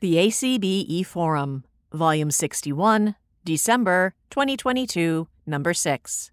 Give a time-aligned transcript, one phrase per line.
[0.00, 6.30] The ACB E-Forum, Volume 61, December 2022, Number 6.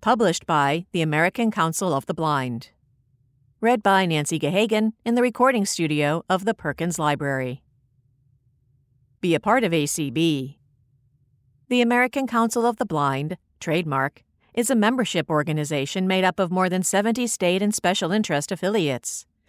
[0.00, 2.70] Published by the American Council of the Blind.
[3.60, 7.62] Read by Nancy Gahagan in the recording studio of the Perkins Library.
[9.20, 10.56] Be a part of ACB.
[11.68, 14.24] The American Council of the Blind, trademark,
[14.54, 19.24] is a membership organization made up of more than 70 state and special interest affiliates.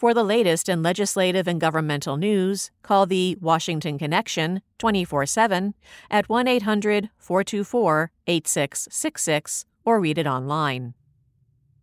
[0.00, 5.74] For the latest in legislative and governmental news, call the Washington Connection 24 7
[6.10, 10.94] at 1 800 424 8666 or read it online.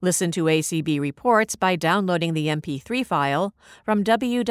[0.01, 3.53] Listen to ACB reports by downloading the MP3 file
[3.85, 4.43] from www.acb.org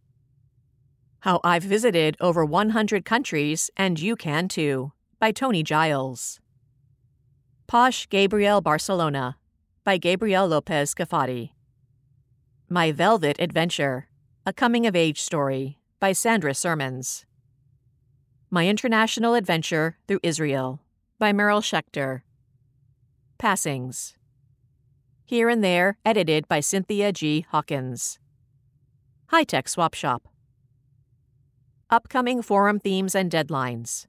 [1.22, 6.41] How I've Visited Over 100 Countries and You Can Too by Tony Giles.
[7.67, 9.38] Posh Gabriel Barcelona
[9.85, 11.51] by Gabriel Lopez Cafati.
[12.67, 14.09] My Velvet Adventure
[14.50, 17.24] a Coming of Age Story by Sandra Sermons.
[18.50, 20.82] My International Adventure Through Israel
[21.20, 22.22] by Meryl Schechter.
[23.38, 24.18] Passings.
[25.24, 27.46] Here and There, edited by Cynthia G.
[27.52, 28.18] Hawkins.
[29.28, 30.28] High Tech Swap Shop.
[31.92, 34.08] Upcoming forum themes and deadlines.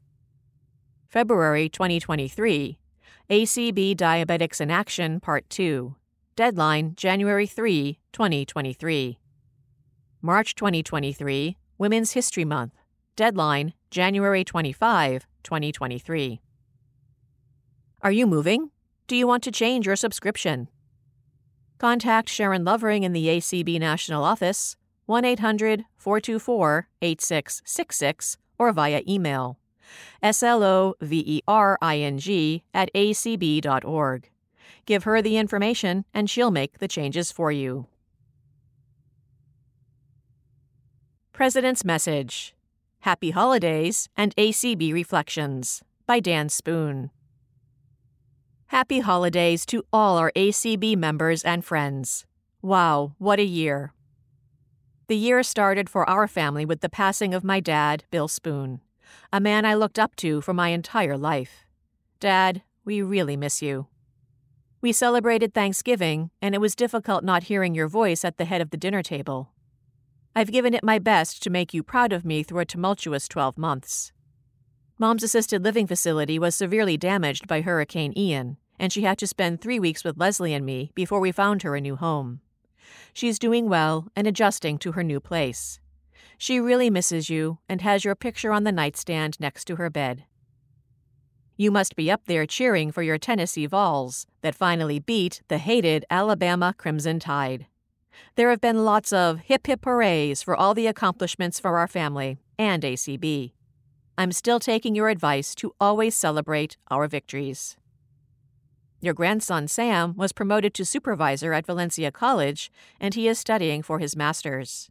[1.06, 2.78] February 2023.
[3.28, 5.96] ACB Diabetics in Action Part 2.
[6.34, 9.18] Deadline January 3, 2023.
[10.22, 12.74] March 2023, Women's History Month.
[13.16, 16.40] Deadline January 25, 2023.
[18.02, 18.70] Are you moving?
[19.06, 20.68] Do you want to change your subscription?
[21.78, 24.76] Contact Sharon Lovering in the ACB National Office
[25.06, 29.58] 1 800 424 8666 or via email
[30.22, 30.94] slovering
[32.74, 34.30] at acb.org.
[34.86, 37.86] Give her the information and she'll make the changes for you.
[41.40, 42.54] President's Message
[42.98, 47.10] Happy Holidays and ACB Reflections by Dan Spoon.
[48.66, 52.26] Happy holidays to all our ACB members and friends.
[52.60, 53.94] Wow, what a year!
[55.06, 58.82] The year started for our family with the passing of my dad, Bill Spoon,
[59.32, 61.64] a man I looked up to for my entire life.
[62.20, 63.86] Dad, we really miss you.
[64.82, 68.68] We celebrated Thanksgiving, and it was difficult not hearing your voice at the head of
[68.68, 69.48] the dinner table.
[70.34, 73.58] I've given it my best to make you proud of me through a tumultuous 12
[73.58, 74.12] months.
[74.96, 79.60] Mom's assisted living facility was severely damaged by Hurricane Ian, and she had to spend
[79.60, 82.40] three weeks with Leslie and me before we found her a new home.
[83.12, 85.80] She's doing well and adjusting to her new place.
[86.38, 90.24] She really misses you and has your picture on the nightstand next to her bed.
[91.56, 96.06] You must be up there cheering for your Tennessee Vols that finally beat the hated
[96.08, 97.66] Alabama Crimson Tide.
[98.36, 102.38] There have been lots of hip hip hoorays for all the accomplishments for our family
[102.58, 103.52] and ACB.
[104.18, 107.76] I'm still taking your advice to always celebrate our victories.
[109.00, 112.70] Your grandson Sam was promoted to supervisor at Valencia College
[113.00, 114.90] and he is studying for his master's.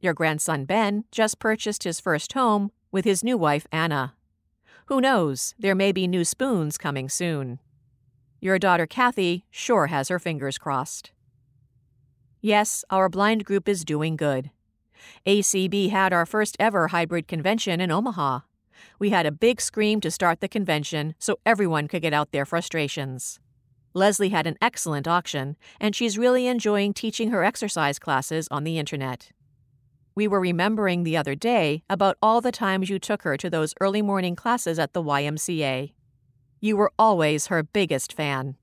[0.00, 4.14] Your grandson Ben just purchased his first home with his new wife Anna.
[4.86, 7.58] Who knows, there may be new spoons coming soon.
[8.40, 11.12] Your daughter Kathy sure has her fingers crossed.
[12.44, 14.50] Yes, our blind group is doing good.
[15.24, 18.40] ACB had our first ever hybrid convention in Omaha.
[18.98, 22.44] We had a big scream to start the convention so everyone could get out their
[22.44, 23.38] frustrations.
[23.94, 28.76] Leslie had an excellent auction, and she's really enjoying teaching her exercise classes on the
[28.76, 29.30] internet.
[30.16, 33.72] We were remembering the other day about all the times you took her to those
[33.80, 35.92] early morning classes at the YMCA.
[36.60, 38.56] You were always her biggest fan.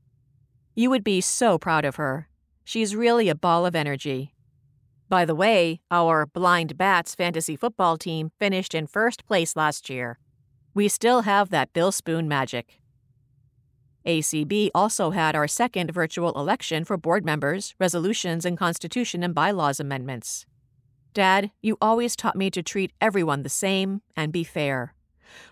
[0.76, 2.28] You would be so proud of her.
[2.70, 4.36] She's really a ball of energy.
[5.10, 10.20] By the way, our Blind Bats fantasy football team finished in first place last year.
[10.76, 12.80] We still have that Bill Spoon magic.
[14.06, 19.80] ACB also had our second virtual election for board members, resolutions, and constitution and bylaws
[19.80, 20.46] amendments.
[21.16, 24.94] Dad, you always taught me to treat everyone the same and be fair.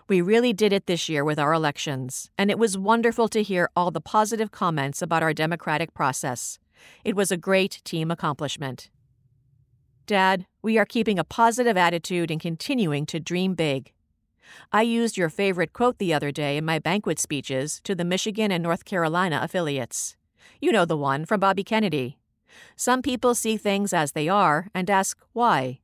[0.06, 3.70] We really did it this year with our elections, and it was wonderful to hear
[3.74, 6.60] all the positive comments about our democratic process.
[7.04, 8.90] It was a great team accomplishment.
[10.06, 13.92] Dad, we are keeping a positive attitude and continuing to dream big.
[14.72, 18.50] I used your favorite quote the other day in my banquet speeches to the Michigan
[18.50, 20.16] and North Carolina affiliates.
[20.60, 22.18] You know the one from Bobby Kennedy.
[22.76, 25.80] Some people see things as they are and ask why.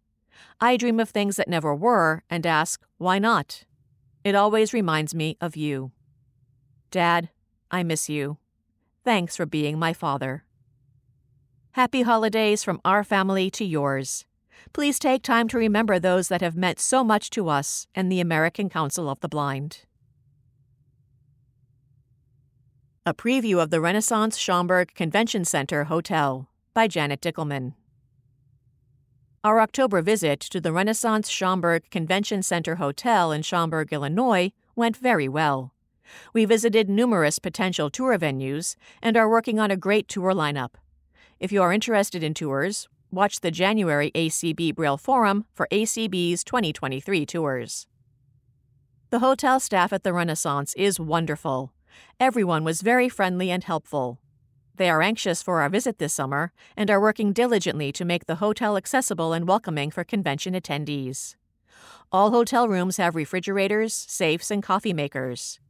[0.61, 3.65] I dream of things that never were and ask why not.
[4.25, 5.93] It always reminds me of you.
[6.91, 7.29] Dad,
[7.71, 8.39] I miss you.
[9.05, 10.44] Thanks for being my father.
[11.75, 14.25] Happy holidays from our family to yours.
[14.73, 18.21] Please take time to remember those that have meant so much to us and the
[18.21, 19.81] American Council of the Blind.
[23.05, 27.75] A preview of the Renaissance Schaumburg Convention Center Hotel by Janet Dickelman.
[29.43, 35.29] Our October visit to the Renaissance Schaumburg Convention Center Hotel in Schaumburg, Illinois, went very
[35.29, 35.75] well.
[36.33, 40.75] We visited numerous potential tour venues and are working on a great tour lineup.
[41.45, 47.27] If you are interested in tours, watch the January ACB Braille Forum for ACB's 2023
[47.27, 47.87] tours.
[49.11, 51.75] The hotel staff at the Renaissance is wonderful.
[52.19, 54.21] Everyone was very friendly and helpful.
[54.77, 58.37] They are anxious for our visit this summer and are working diligently to make the
[58.37, 61.35] hotel accessible and welcoming for convention attendees.
[62.11, 65.61] All hotel rooms have refrigerators, safes, and coffee makers.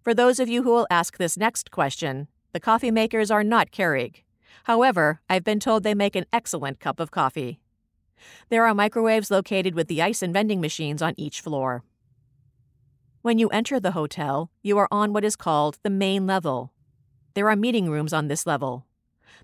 [0.00, 3.70] For those of you who will ask this next question, the coffee makers are not
[3.70, 4.23] Keurig.
[4.64, 7.60] However, I've been told they make an excellent cup of coffee.
[8.48, 11.84] There are microwaves located with the ice and vending machines on each floor.
[13.20, 16.72] When you enter the hotel, you are on what is called the main level.
[17.34, 18.86] There are meeting rooms on this level.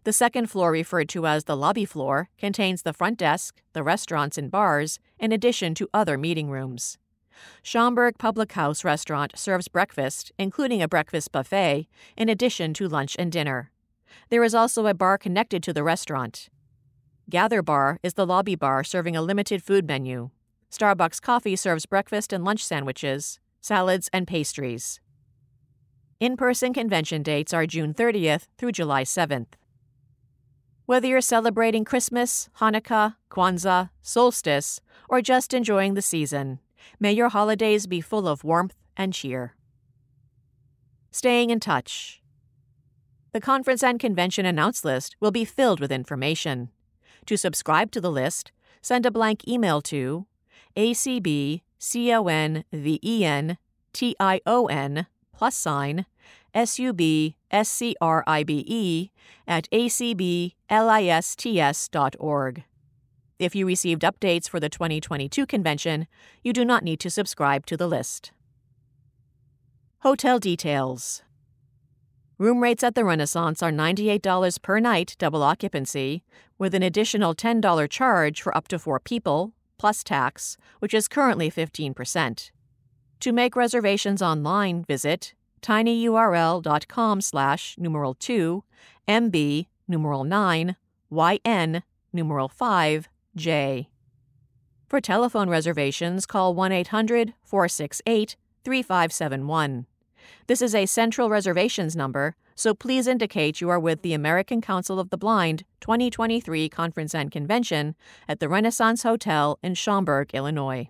[0.04, 4.38] The second floor, referred to as the lobby floor, contains the front desk, the restaurants
[4.38, 6.96] and bars, in addition to other meeting rooms.
[7.62, 13.30] Schaumburg Public House Restaurant serves breakfast, including a breakfast buffet, in addition to lunch and
[13.30, 13.70] dinner.
[14.28, 16.48] There is also a bar connected to the restaurant.
[17.28, 20.30] Gather Bar is the lobby bar serving a limited food menu.
[20.70, 25.00] Starbucks Coffee serves breakfast and lunch sandwiches, salads, and pastries.
[26.18, 29.54] In person convention dates are June 30th through July 7th.
[30.86, 36.58] Whether you're celebrating Christmas, Hanukkah, Kwanzaa, solstice, or just enjoying the season,
[36.98, 39.54] may your holidays be full of warmth and cheer.
[41.12, 42.19] Staying in touch.
[43.32, 46.70] The conference and convention announce list will be filled with information.
[47.26, 48.50] To subscribe to the list,
[48.82, 50.26] send a blank email to
[50.74, 51.62] acbconvention
[55.32, 56.06] plus sign
[56.52, 56.66] subscribe at
[59.70, 62.64] acblists.org.
[63.38, 66.06] If you received updates for the 2022 convention,
[66.42, 68.32] you do not need to subscribe to the list.
[70.00, 71.22] Hotel details
[72.40, 76.24] Room rates at the Renaissance are $98 per night, double occupancy,
[76.56, 81.50] with an additional $10 charge for up to four people, plus tax, which is currently
[81.50, 82.50] 15%.
[83.20, 88.64] To make reservations online, visit tinyurl.com slash numeral 2
[89.06, 90.76] mb numeral 9
[91.44, 93.90] yn numeral 5 j.
[94.88, 99.84] For telephone reservations, call 1 800 468 3571.
[100.46, 105.00] This is a central reservations number, so please indicate you are with the American Council
[105.00, 107.94] of the Blind 2023 Conference and Convention
[108.28, 110.88] at the Renaissance Hotel in Schaumburg, Illinois.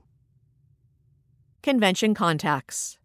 [1.63, 2.99] Convention contacts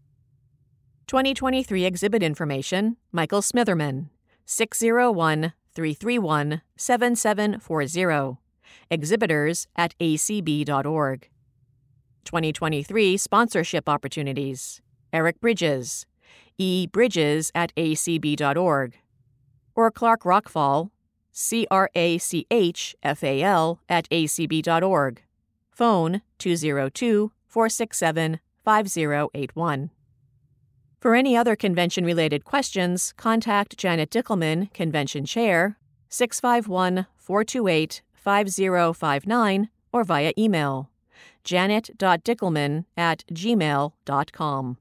[1.08, 4.10] 2023 exhibit information Michael Smitherman,
[4.46, 8.38] 601 331 7740,
[8.90, 11.30] exhibitors at acb.org.
[12.24, 14.82] 2023 sponsorship opportunities
[15.14, 16.06] Eric Bridges,
[16.60, 18.94] ebridges at acb.org,
[19.76, 20.90] or Clark Rachfal,
[21.32, 25.22] C R A C H F A L at acb.org.
[25.70, 29.90] Phone 202 467 5081.
[31.02, 35.78] For any other convention related questions, contact Janet Dickelman, Convention Chair,
[36.10, 40.90] 651 428 5059, or via email
[41.46, 44.78] janet.dickelman at gmail.com.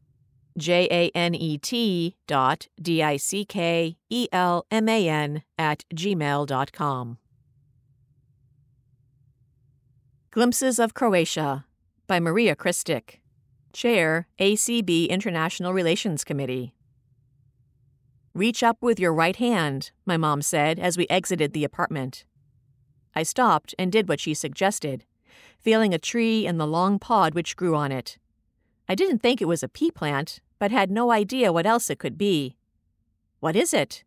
[0.56, 5.42] J A N E T dot D I C K E L M A N
[5.58, 7.18] at gmail.com.
[10.30, 11.64] Glimpses of Croatia
[12.06, 13.20] by Maria Kristic,
[13.73, 16.75] Chair, ACB International Relations Committee.
[18.34, 22.25] Reach up with your right hand, my mom said as we exited the apartment.
[23.14, 25.04] I stopped and did what she suggested,
[25.58, 28.18] feeling a tree and the long pod which grew on it.
[28.88, 31.99] I didn't think it was a pea plant, but had no idea what else it
[31.99, 32.57] could be.
[33.41, 34.05] What is it?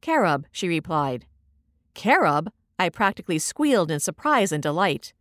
[0.00, 1.26] Carob, she replied.
[1.94, 2.52] Carob?
[2.78, 5.12] I practically squealed in surprise and delight.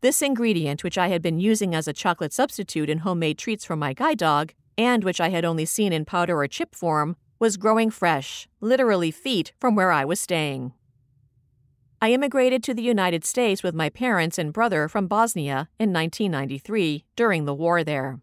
[0.00, 3.76] This ingredient, which I had been using as a chocolate substitute in homemade treats for
[3.76, 7.56] my guide dog, and which I had only seen in powder or chip form, was
[7.56, 10.74] growing fresh, literally feet from where I was staying.
[12.02, 17.04] I immigrated to the United States with my parents and brother from Bosnia in 1993
[17.14, 18.20] during the war there.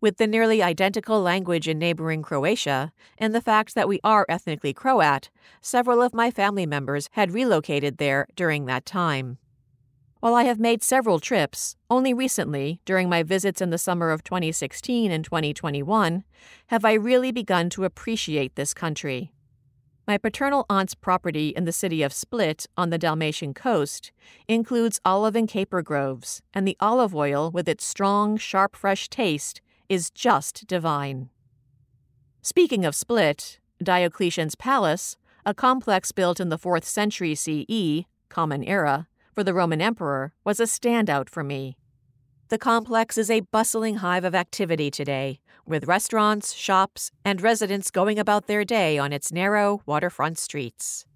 [0.00, 4.72] With the nearly identical language in neighboring Croatia and the fact that we are ethnically
[4.72, 5.28] Croat,
[5.60, 9.38] several of my family members had relocated there during that time.
[10.20, 14.22] While I have made several trips, only recently, during my visits in the summer of
[14.22, 16.22] 2016 and 2021,
[16.68, 19.32] have I really begun to appreciate this country.
[20.10, 24.10] My paternal aunt's property in the city of Split on the Dalmatian coast
[24.48, 29.60] includes olive and caper groves, and the olive oil, with its strong, sharp, fresh taste,
[29.88, 31.30] is just divine.
[32.42, 39.06] Speaking of Split, Diocletian's Palace, a complex built in the 4th century CE, Common Era,
[39.32, 41.76] for the Roman Emperor, was a standout for me.
[42.50, 48.18] The complex is a bustling hive of activity today, with restaurants, shops, and residents going
[48.18, 51.06] about their day on its narrow waterfront streets.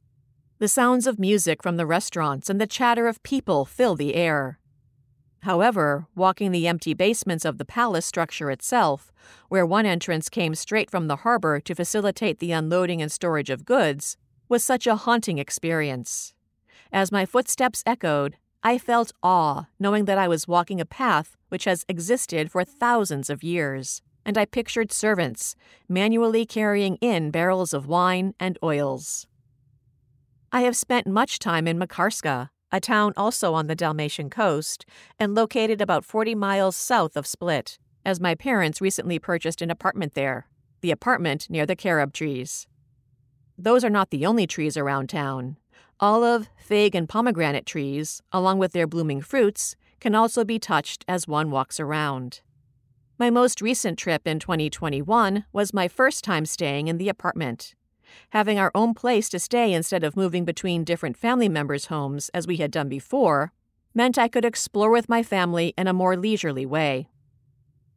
[0.60, 4.60] The sounds of music from the restaurants and the chatter of people fill the air.
[5.42, 9.10] However, walking the empty basements of the palace structure itself,
[9.48, 13.64] where one entrance came straight from the harbor to facilitate the unloading and storage of
[13.64, 14.16] goods,
[14.48, 16.32] was such a haunting experience.
[16.92, 18.36] As my footsteps echoed,
[18.66, 23.28] I felt awe knowing that I was walking a path which has existed for thousands
[23.28, 25.54] of years, and I pictured servants
[25.87, 29.26] manually carrying in barrels of wine and oils.
[30.50, 34.87] I have spent much time in Makarska, a town also on the Dalmatian coast
[35.18, 40.14] and located about 40 miles south of Split, as my parents recently purchased an apartment
[40.14, 40.49] there,
[40.80, 42.66] the apartment near the carob trees.
[43.59, 45.59] Those are not the only trees around town.
[46.04, 51.26] Olive, fig, and pomegranate trees, along with their blooming fruits, can also be touched as
[51.26, 52.42] one walks around.
[53.18, 57.75] My most recent trip in 2021 was my first time staying in the apartment.
[58.32, 62.46] Having our own place to stay instead of moving between different family members' homes as
[62.46, 63.54] we had done before
[63.94, 67.08] meant I could explore with my family in a more leisurely way.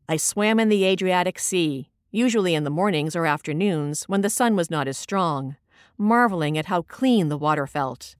[0.08, 4.56] I swam in the Adriatic Sea, usually in the mornings or afternoons when the sun
[4.56, 5.58] was not as strong
[5.98, 8.16] marveling at how clean the water felt.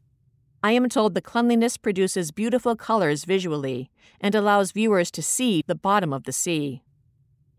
[0.64, 5.76] I am told the cleanliness produces beautiful colors visually and allows viewers to see the
[5.76, 6.84] bottom of the sea.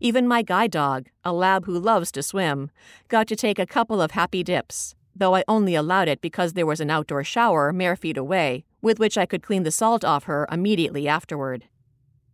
[0.01, 2.71] Even my guide dog, a lab who loves to swim,
[3.07, 6.65] got to take a couple of happy dips, though I only allowed it because there
[6.65, 10.25] was an outdoor shower mere feet away, with which I could clean the salt off
[10.25, 11.65] her immediately afterward.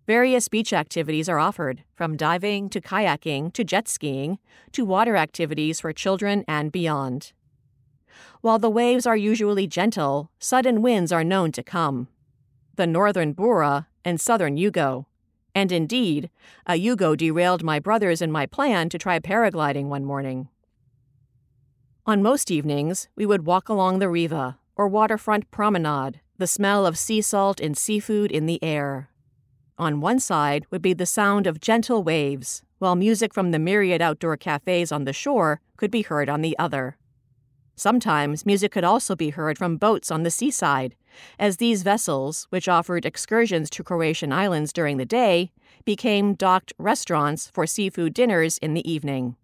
[0.05, 4.37] Various beach activities are offered, from diving to kayaking to jet skiing
[4.71, 7.33] to water activities for children and beyond.
[8.45, 12.09] While the waves are usually gentle, sudden winds are known to come.
[12.75, 15.07] The northern Bura and southern Jugo.
[15.55, 16.29] And indeed,
[16.67, 20.49] a Jugo derailed my brothers and my plan to try paragliding one morning.
[22.05, 26.99] On most evenings, we would walk along the Riva, or waterfront promenade, the smell of
[26.99, 29.09] sea salt and seafood in the air.
[29.79, 34.03] On one side would be the sound of gentle waves, while music from the myriad
[34.03, 36.99] outdoor cafes on the shore could be heard on the other.
[37.75, 40.95] Sometimes music could also be heard from boats on the seaside,
[41.37, 45.51] as these vessels, which offered excursions to Croatian islands during the day,
[45.83, 49.35] became docked restaurants for seafood dinners in the evening.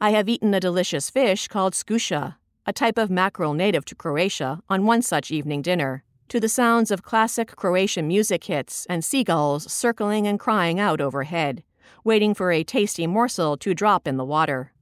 [0.00, 4.62] I have eaten a delicious fish called skuša, a type of mackerel native to Croatia,
[4.68, 9.70] on one such evening dinner, to the sounds of classic Croatian music hits and seagulls
[9.70, 11.64] circling and crying out overhead,
[12.04, 14.72] waiting for a tasty morsel to drop in the water.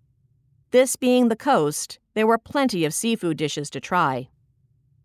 [0.70, 4.28] This being the coast, there were plenty of seafood dishes to try.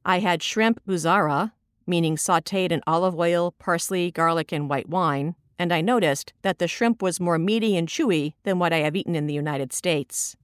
[0.03, 1.51] I had shrimp buzara,
[1.85, 6.67] meaning sauteed in olive oil, parsley, garlic, and white wine, and I noticed that the
[6.67, 10.35] shrimp was more meaty and chewy than what I have eaten in the United States.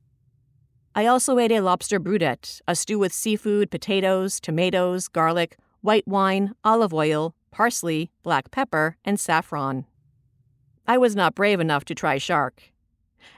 [0.93, 6.53] I also ate a lobster brudet, a stew with seafood, potatoes, tomatoes, garlic, white wine,
[6.63, 9.85] olive oil, parsley, black pepper, and saffron.
[10.85, 12.61] I was not brave enough to try shark.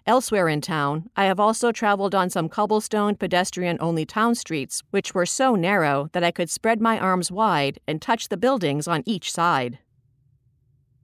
[0.06, 5.14] Elsewhere in town, I have also traveled on some cobblestone pedestrian only town streets, which
[5.14, 9.04] were so narrow that I could spread my arms wide and touch the buildings on
[9.06, 9.80] each side.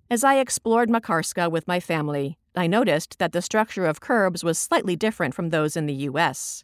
[0.10, 4.58] As I explored Makarska with my family, I noticed that the structure of curbs was
[4.58, 6.64] slightly different from those in the U.S.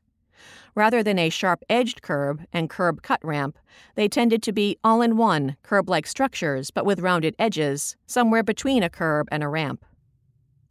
[0.75, 3.59] Rather than a sharp edged curb and curb cut ramp,
[3.95, 8.43] they tended to be all in one, curb like structures but with rounded edges, somewhere
[8.43, 9.85] between a curb and a ramp.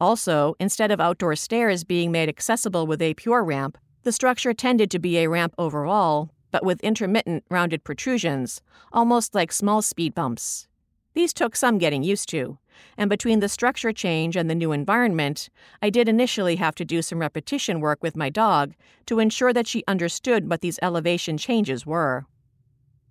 [0.02, 4.90] Also, instead of outdoor stairs being made accessible with a pure ramp, the structure tended
[4.90, 8.60] to be a ramp overall, but with intermittent rounded protrusions,
[8.92, 10.66] almost like small speed bumps.
[11.14, 12.58] These took some getting used to,
[12.98, 15.48] and between the structure change and the new environment,
[15.80, 18.74] I did initially have to do some repetition work with my dog
[19.06, 22.26] to ensure that she understood what these elevation changes were.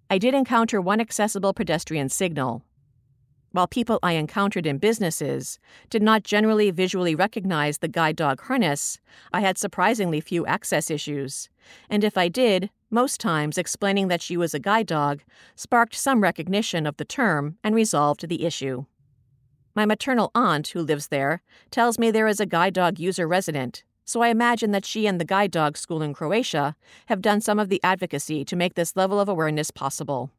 [0.10, 2.65] I did encounter one accessible pedestrian signal.
[3.53, 9.00] While people I encountered in businesses did not generally visually recognize the guide dog harness,
[9.34, 11.50] I had surprisingly few access issues,
[11.90, 15.22] and if I did, most times explaining that she was a guide dog
[15.55, 18.85] sparked some recognition of the term and resolved the issue.
[19.75, 23.83] My maternal aunt, who lives there, tells me there is a guide dog user resident,
[24.05, 26.75] so I imagine that she and the guide dog school in Croatia
[27.07, 30.31] have done some of the advocacy to make this level of awareness possible.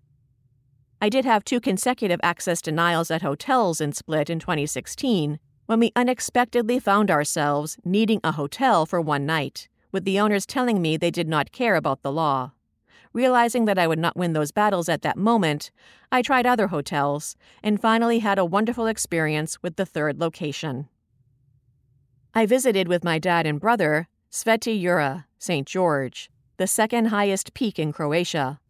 [1.03, 5.91] I did have two consecutive access denials at hotels in Split in 2016 when we
[5.97, 11.11] unexpectedly found ourselves needing a hotel for one night, with the owners telling me they
[11.11, 12.53] did not care about the law.
[13.13, 15.73] Realizing that I would not win those battles at that moment,
[16.13, 17.35] I tried other hotels
[17.65, 20.89] and finally had a wonderful experience with the third location.
[22.33, 25.67] I visited with my dad and brother Sveti Jura, St.
[25.67, 28.61] George, the second highest peak in Croatia.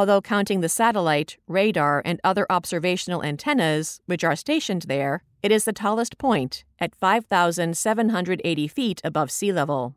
[0.00, 5.66] Although counting the satellite, radar, and other observational antennas, which are stationed there, it is
[5.66, 9.94] the tallest point, at 5,780 feet above sea level.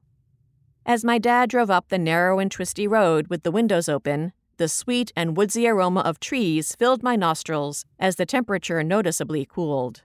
[0.86, 4.68] As my dad drove up the narrow and twisty road with the windows open, the
[4.68, 10.02] sweet and woodsy aroma of trees filled my nostrils as the temperature noticeably cooled.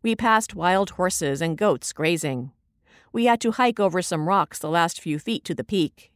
[0.00, 2.52] We passed wild horses and goats grazing.
[3.12, 6.10] We had to hike over some rocks the last few feet to the peak.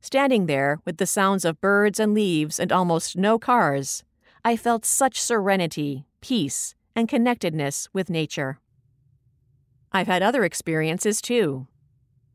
[0.00, 4.02] Standing there, with the sounds of birds and leaves and almost no cars,
[4.44, 8.58] I felt such serenity, peace, and connectedness with nature.
[9.92, 11.66] I've had other experiences too.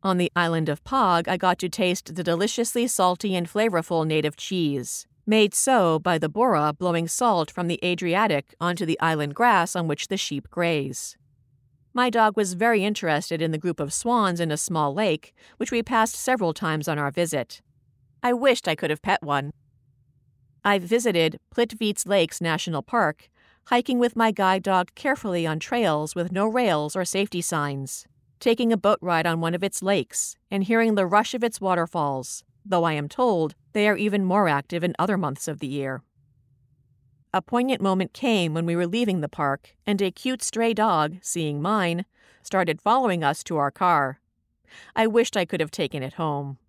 [0.03, 4.37] On the island of Pag, I got to taste the deliciously salty and flavorful native
[4.37, 9.75] cheese, made so by the bora blowing salt from the Adriatic onto the island grass
[9.75, 11.17] on which the sheep graze.
[11.95, 15.71] My dog was very interested in the group of swans in a small lake, which
[15.71, 17.61] we passed several times on our visit.
[18.21, 19.51] I wished I could have pet one.
[20.63, 23.29] I visited Plitvice Lakes National Park,
[23.67, 28.05] hiking with my guide dog carefully on trails with no rails or safety signs
[28.39, 31.59] taking a boat ride on one of its lakes, and hearing the rush of its
[31.59, 35.67] waterfalls, though I am told they are even more active in other months of the
[35.67, 36.03] year.
[37.35, 41.17] A poignant moment came when we were leaving the park, and a cute stray dog,
[41.21, 42.05] seeing mine,
[42.41, 44.21] started following us to our car.
[44.95, 46.59] I wished I could have taken it home.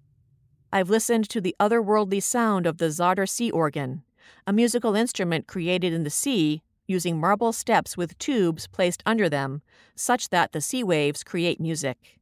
[0.72, 4.02] I've listened to the otherworldly sound of the Zadar sea organ,
[4.44, 9.62] a musical instrument created in the sea using marble steps with tubes placed under them,
[9.94, 12.18] such that the sea waves create music.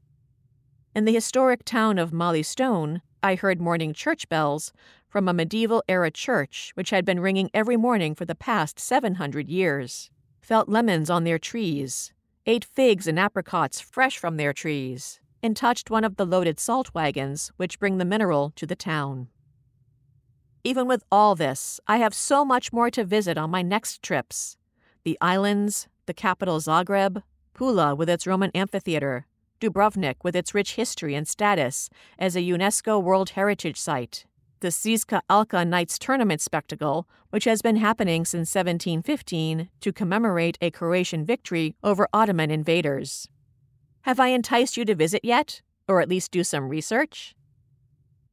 [0.95, 4.71] In the historic town of Mali Ston, I heard morning church bells
[5.15, 9.49] from a medieval era church which had been ringing every morning for the past 700
[9.49, 12.13] years, felt lemons on their trees,
[12.47, 16.93] ate figs and apricots fresh from their trees, and touched one of the loaded salt
[16.95, 19.29] wagons which bring the mineral to the town.
[20.65, 24.57] Even with all this, I have so much more to visit on my next trips
[25.05, 27.23] the islands, the capital Zagreb,
[27.55, 29.29] Pula with its Roman amphitheater,
[29.61, 34.27] Dubrovnik with its rich history and status as a UNESCO World Heritage Site,
[34.65, 40.71] the Sinjska Alka Knights Tournament spectacle, which has been happening since 1715 to commemorate a
[40.71, 43.29] Croatian victory over Ottoman invaders.
[44.05, 47.35] Have I enticed you to visit yet, or at least do some research?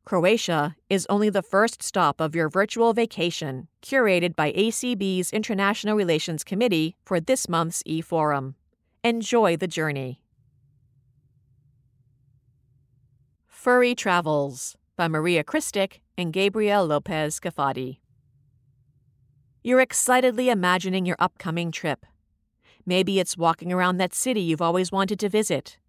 [0.06, 6.46] Croatia is only the first stop of your virtual vacation, curated by ACB's International Relations
[6.46, 8.56] Committee for this month's e-forum.
[9.04, 10.22] Enjoy the journey.
[13.50, 17.97] Furry Travels by Maria Kristic and Gabriel Lopez Cafati.
[19.63, 22.05] You're excitedly imagining your upcoming trip.
[22.86, 25.79] Maybe it's walking around that city you've always wanted to visit.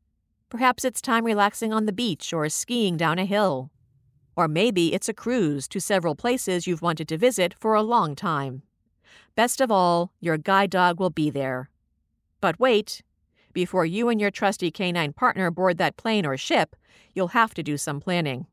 [0.49, 3.71] Perhaps it's time relaxing on the beach or skiing down a hill.
[4.35, 8.16] Or maybe it's a cruise to several places you've wanted to visit for a long
[8.16, 8.62] time.
[9.37, 11.68] Best of all, your guide dog will be there.
[12.40, 13.03] But wait,
[13.53, 16.75] before you and your trusty canine partner board that plane or ship,
[17.14, 18.47] you'll have to do some planning.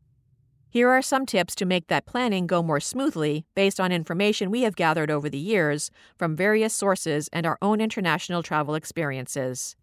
[0.71, 4.61] Here are some tips to make that planning go more smoothly based on information we
[4.61, 9.75] have gathered over the years from various sources and our own international travel experiences.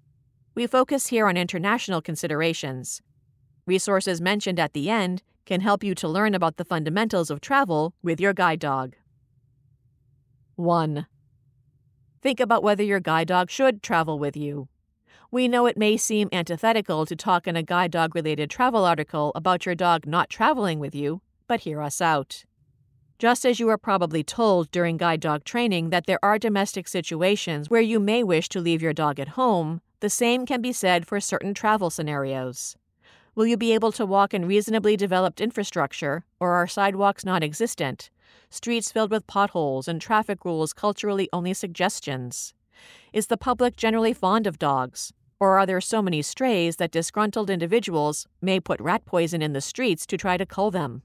[0.54, 3.02] We focus here on international considerations.
[3.66, 7.92] Resources mentioned at the end can help you to learn about the fundamentals of travel
[8.00, 8.94] with your guide dog.
[10.54, 11.06] 1.
[12.22, 14.68] Think about whether your guide dog should travel with you.
[15.30, 19.32] We know it may seem antithetical to talk in a guide dog related travel article
[19.34, 22.44] about your dog not traveling with you, but hear us out.
[23.18, 27.68] Just as you are probably told during guide dog training that there are domestic situations
[27.68, 31.06] where you may wish to leave your dog at home, the same can be said
[31.06, 32.76] for certain travel scenarios.
[33.34, 38.10] Will you be able to walk in reasonably developed infrastructure, or are sidewalks non existent?
[38.48, 42.54] Streets filled with potholes and traffic rules culturally only suggestions?
[43.12, 45.12] Is the public generally fond of dogs?
[45.38, 49.60] Or are there so many strays that disgruntled individuals may put rat poison in the
[49.60, 51.02] streets to try to cull them?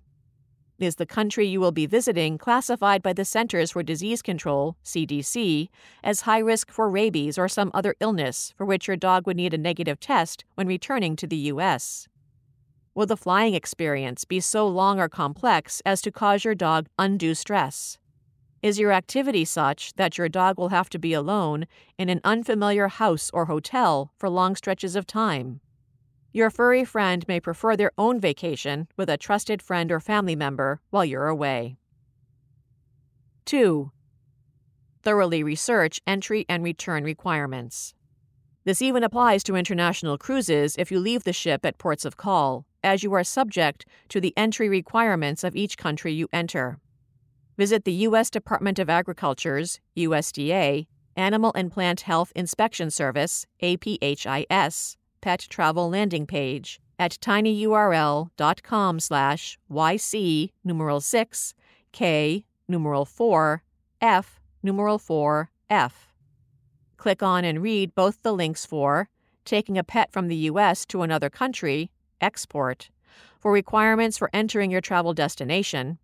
[0.79, 5.67] Is the country you will be visiting classified by the Centers for Disease Control, CDC,
[6.03, 9.53] as high risk for rabies or some other illness for which your dog would need
[9.53, 12.07] a negative test when returning to the U.S.?
[12.95, 17.35] Will the flying experience be so long or complex as to cause your dog undue
[17.35, 17.99] stress?
[18.61, 21.65] Is your activity such that your dog will have to be alone
[21.97, 25.61] in an unfamiliar house or hotel for long stretches of time?
[26.31, 30.79] Your furry friend may prefer their own vacation with a trusted friend or family member
[30.91, 31.77] while you're away.
[33.45, 33.91] 2.
[35.01, 37.95] Thoroughly research entry and return requirements.
[38.63, 42.67] This even applies to international cruises if you leave the ship at ports of call,
[42.83, 46.79] as you are subject to the entry requirements of each country you enter.
[47.61, 48.31] Visit the U.S.
[48.31, 56.81] Department of Agriculture's USDA Animal and Plant Health Inspection Service APHIS pet travel landing page
[56.97, 61.53] at tinyurl.com slash yc numeral 6
[61.91, 63.61] k numeral 4
[64.01, 66.15] f numeral 4 f.
[66.97, 69.07] Click on and read both the links for
[69.45, 70.83] taking a pet from the U.S.
[70.87, 72.89] to another country, export,
[73.39, 75.99] for requirements for entering your travel destination,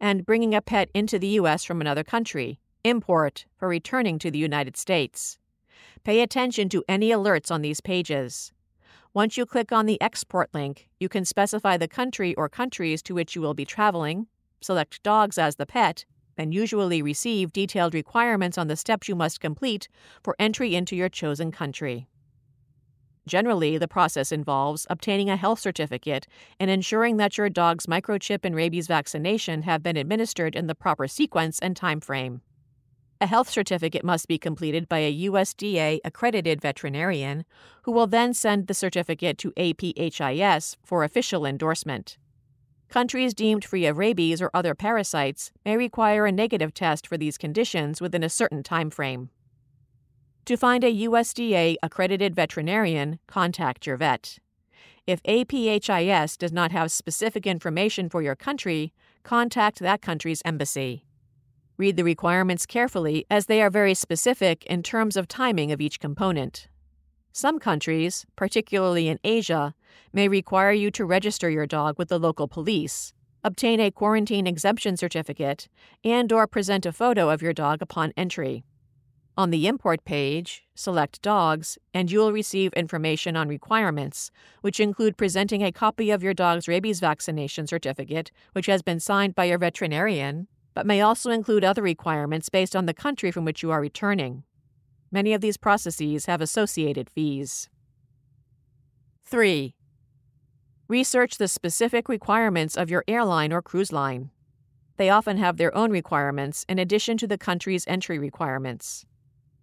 [0.00, 1.64] and bringing a pet into the U.S.
[1.64, 5.38] from another country, import, for returning to the United States.
[6.04, 8.52] Pay attention to any alerts on these pages.
[9.12, 13.14] Once you click on the export link, you can specify the country or countries to
[13.14, 14.26] which you will be traveling,
[14.60, 16.04] select dogs as the pet,
[16.36, 19.88] and usually receive detailed requirements on the steps you must complete
[20.22, 22.06] for entry into your chosen country.
[23.26, 26.26] Generally, the process involves obtaining a health certificate
[26.58, 31.06] and ensuring that your dog's microchip and rabies vaccination have been administered in the proper
[31.06, 32.40] sequence and time frame.
[33.20, 37.44] A health certificate must be completed by a USDA accredited veterinarian,
[37.82, 42.16] who will then send the certificate to APHIS for official endorsement.
[42.88, 47.36] Countries deemed free of rabies or other parasites may require a negative test for these
[47.36, 49.28] conditions within a certain time frame.
[50.50, 54.40] To find a USDA accredited veterinarian, contact your vet.
[55.06, 61.06] If APHIS does not have specific information for your country, contact that country's embassy.
[61.76, 66.00] Read the requirements carefully as they are very specific in terms of timing of each
[66.00, 66.66] component.
[67.30, 69.76] Some countries, particularly in Asia,
[70.12, 74.96] may require you to register your dog with the local police, obtain a quarantine exemption
[74.96, 75.68] certificate,
[76.02, 78.64] and or present a photo of your dog upon entry.
[79.36, 85.16] On the import page, select Dogs, and you will receive information on requirements, which include
[85.16, 89.58] presenting a copy of your dog's rabies vaccination certificate, which has been signed by your
[89.58, 93.80] veterinarian, but may also include other requirements based on the country from which you are
[93.80, 94.42] returning.
[95.12, 97.68] Many of these processes have associated fees.
[99.24, 99.74] 3.
[100.88, 104.30] Research the specific requirements of your airline or cruise line.
[104.96, 109.06] They often have their own requirements in addition to the country's entry requirements.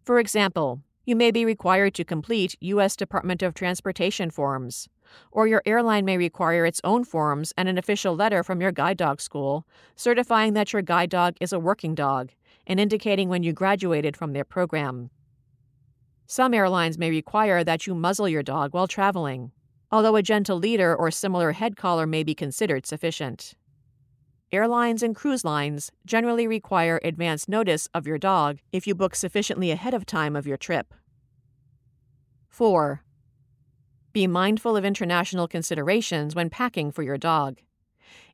[0.08, 2.96] For example, you may be required to complete U.S.
[2.96, 4.88] Department of Transportation forms,
[5.34, 8.96] or your airline may require its own forms and an official letter from your guide
[8.96, 9.68] dog school
[9.98, 12.32] certifying that your guide dog is a working dog
[12.66, 15.10] and indicating when you graduated from their program.
[16.26, 19.52] Some airlines may require that you muzzle your dog while traveling,
[19.92, 23.56] although a gentle leader or similar head collar may be considered sufficient.
[24.50, 29.72] Airlines and cruise lines generally require advance notice of your dog if you book sufficiently
[29.72, 30.94] ahead of time of your trip.
[32.48, 33.04] 4.
[34.14, 37.58] Be mindful of international considerations when packing for your dog.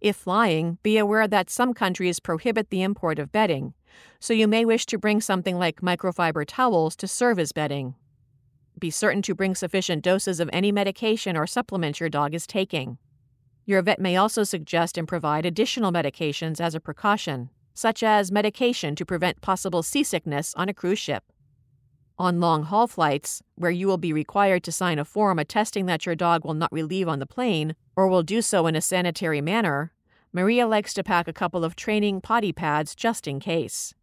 [0.02, 3.74] If flying, be aware that some countries prohibit the import of bedding,
[4.20, 7.96] so you may wish to bring something like microfiber towels to serve as bedding.
[8.78, 13.00] Be certain to bring sufficient doses of any medication or supplement your dog is taking.
[13.66, 18.96] Your vet may also suggest and provide additional medications as a precaution, such as medication
[18.96, 21.24] to prevent possible seasickness on a cruise ship.
[22.20, 26.06] On long haul flights, where you will be required to sign a form attesting that
[26.06, 29.42] your dog will not relieve on the plane or will do so in a sanitary
[29.42, 29.94] manner,
[30.32, 33.94] Maria likes to pack a couple of training potty pads just in case.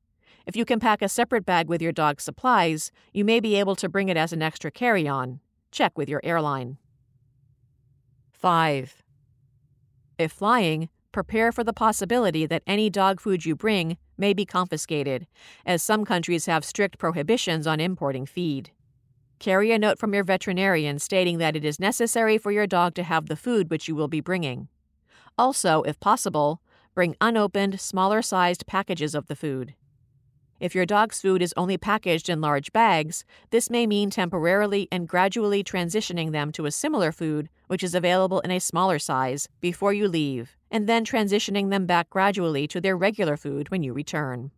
[0.46, 3.76] If you can pack a separate bag with your dog's supplies, you may be able
[3.76, 5.40] to bring it as an extra carry on.
[5.70, 6.78] Check with your airline.
[8.32, 9.02] 5.
[10.20, 15.26] If flying, prepare for the possibility that any dog food you bring may be confiscated,
[15.64, 18.70] as some countries have strict prohibitions on importing feed.
[19.38, 23.02] Carry a note from your veterinarian stating that it is necessary for your dog to
[23.02, 24.68] have the food which you will be bringing.
[25.38, 26.60] Also, if possible,
[26.94, 29.74] bring unopened, smaller sized packages of the food.
[30.60, 35.08] If your dog's food is only packaged in large bags, this may mean temporarily and
[35.08, 39.94] gradually transitioning them to a similar food, which is available in a smaller size, before
[39.94, 44.50] you leave, and then transitioning them back gradually to their regular food when you return.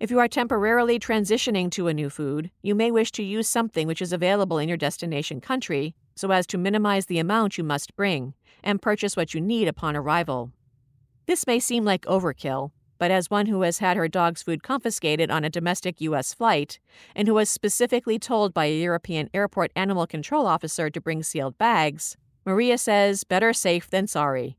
[0.00, 3.86] If you are temporarily transitioning to a new food, you may wish to use something
[3.86, 7.94] which is available in your destination country so as to minimize the amount you must
[7.94, 8.34] bring
[8.64, 10.50] and purchase what you need upon arrival.
[11.26, 15.30] This may seem like overkill, but as one who has had her dog's food confiscated
[15.30, 16.34] on a domestic U.S.
[16.34, 16.78] flight,
[17.14, 21.56] and who was specifically told by a European airport animal control officer to bring sealed
[21.58, 24.56] bags, Maria says better safe than sorry.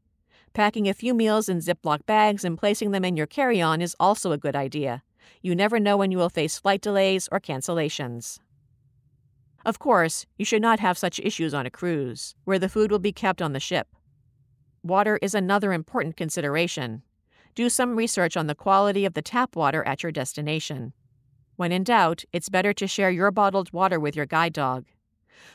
[0.53, 3.95] Packing a few meals in Ziploc bags and placing them in your carry on is
[3.99, 5.03] also a good idea.
[5.41, 8.39] You never know when you will face flight delays or cancellations.
[9.65, 12.99] Of course, you should not have such issues on a cruise, where the food will
[12.99, 13.87] be kept on the ship.
[14.83, 17.03] Water is another important consideration,
[17.55, 20.93] do some research on the quality of the tap water at your destination.
[21.55, 24.85] When in doubt, it's better to share your bottled water with your guide dog.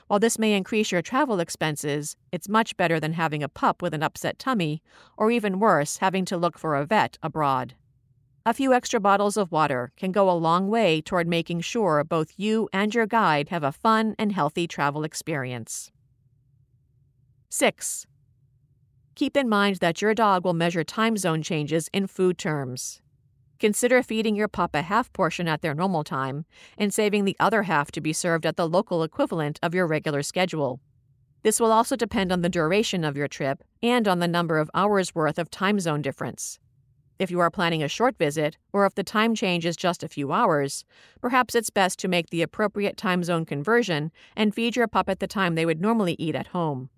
[0.07, 3.95] While this may increase your travel expenses, it's much better than having a pup with
[3.95, 4.83] an upset tummy,
[5.17, 7.75] or even worse, having to look for a vet abroad.
[8.47, 12.35] A few extra bottles of water can go a long way toward making sure both
[12.37, 15.91] you and your guide have a fun and healthy travel experience.
[17.49, 18.07] 6.
[19.17, 23.01] Keep in mind that your dog will measure time zone changes in food terms.
[23.61, 26.45] Consider feeding your pup a half portion at their normal time
[26.77, 30.25] and saving the other half to be served at the local equivalent of your regular
[30.25, 30.81] schedule.
[31.45, 34.71] This will also depend on the duration of your trip and on the number of
[34.75, 36.59] hours worth of time zone difference.
[37.21, 40.09] If you are planning a short visit, or if the time change is just a
[40.09, 40.85] few hours,
[41.21, 45.21] perhaps it's best to make the appropriate time zone conversion and feed your pup at
[45.21, 46.91] the time they would normally eat at home.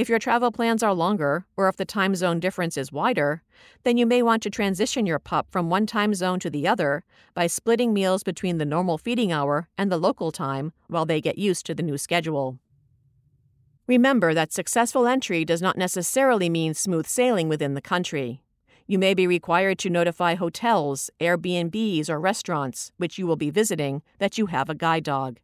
[0.00, 3.42] If your travel plans are longer, or if the time zone difference is wider,
[3.84, 7.04] then you may want to transition your pup from one time zone to the other
[7.34, 11.36] by splitting meals between the normal feeding hour and the local time while they get
[11.36, 12.58] used to the new schedule.
[13.86, 18.42] Remember that successful entry does not necessarily mean smooth sailing within the country.
[18.86, 24.00] You may be required to notify hotels, Airbnbs, or restaurants, which you will be visiting,
[24.18, 25.40] that you have a guide dog.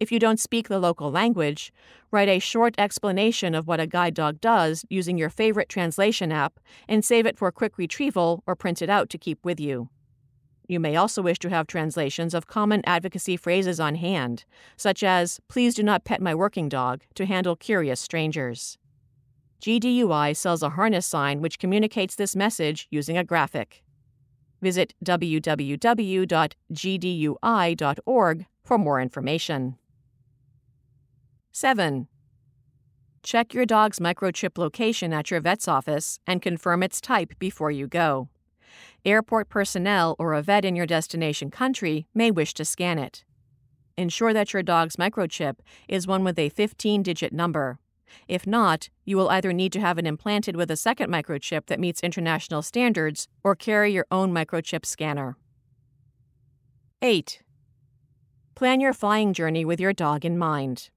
[0.00, 1.72] If you don't speak the local language,
[2.12, 6.60] write a short explanation of what a guide dog does using your favorite translation app
[6.86, 9.88] and save it for quick retrieval or print it out to keep with you.
[10.68, 14.44] You may also wish to have translations of common advocacy phrases on hand,
[14.76, 18.78] such as, Please do not pet my working dog, to handle curious strangers.
[19.60, 23.82] GDUI sells a harness sign which communicates this message using a graphic.
[24.62, 25.76] Visit www.gdui.org
[28.64, 29.76] for more information.
[31.60, 32.06] 7.
[33.24, 37.88] Check your dog's microchip location at your vet's office and confirm its type before you
[37.88, 38.28] go.
[39.04, 43.24] Airport personnel or a vet in your destination country may wish to scan it.
[43.96, 45.56] ensure that your dog's microchip
[45.88, 47.80] is one with a 15 digit number.
[48.28, 51.80] If not, you will either need to have it implanted with a second microchip that
[51.80, 55.36] meets international standards or carry your own microchip scanner.
[57.02, 57.42] 8.
[58.54, 60.90] Plan your flying journey with your dog in mind.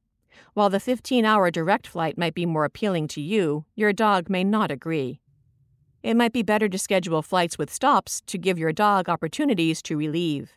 [0.53, 4.43] While the 15 hour direct flight might be more appealing to you, your dog may
[4.43, 5.21] not agree.
[6.03, 9.97] It might be better to schedule flights with stops to give your dog opportunities to
[9.97, 10.53] relieve.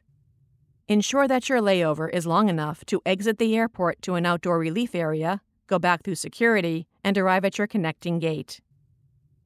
[0.89, 4.95] Ensure that your layover is long enough to exit the airport to an outdoor relief
[4.95, 8.61] area, go back through security, and arrive at your connecting gate.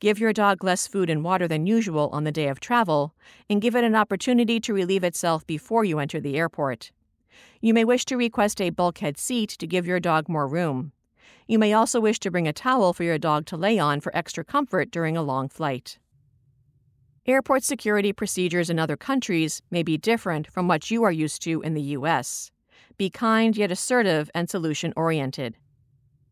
[0.00, 3.14] Give your dog less food and water than usual on the day of travel,
[3.50, 6.92] and give it an opportunity to relieve itself before you enter the airport.
[7.60, 10.92] You may wish to request a bulkhead seat to give your dog more room.
[11.46, 14.14] You may also wish to bring a towel for your dog to lay on for
[14.16, 15.98] extra comfort during a long flight.
[17.26, 21.60] Airport security procedures in other countries may be different from what you are used to
[21.62, 22.50] in the U.S.
[22.96, 25.56] Be kind yet assertive and solution oriented.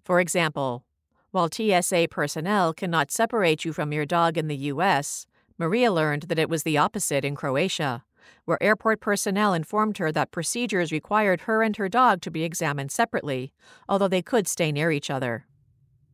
[0.05, 0.85] For example,
[1.33, 5.27] while TSA personnel cannot separate you from your dog in the U.S.,
[5.59, 8.05] Maria learned that it was the opposite in Croatia
[8.45, 12.91] where airport personnel informed her that procedures required her and her dog to be examined
[12.91, 13.53] separately,
[13.89, 15.47] although they could stay near each other.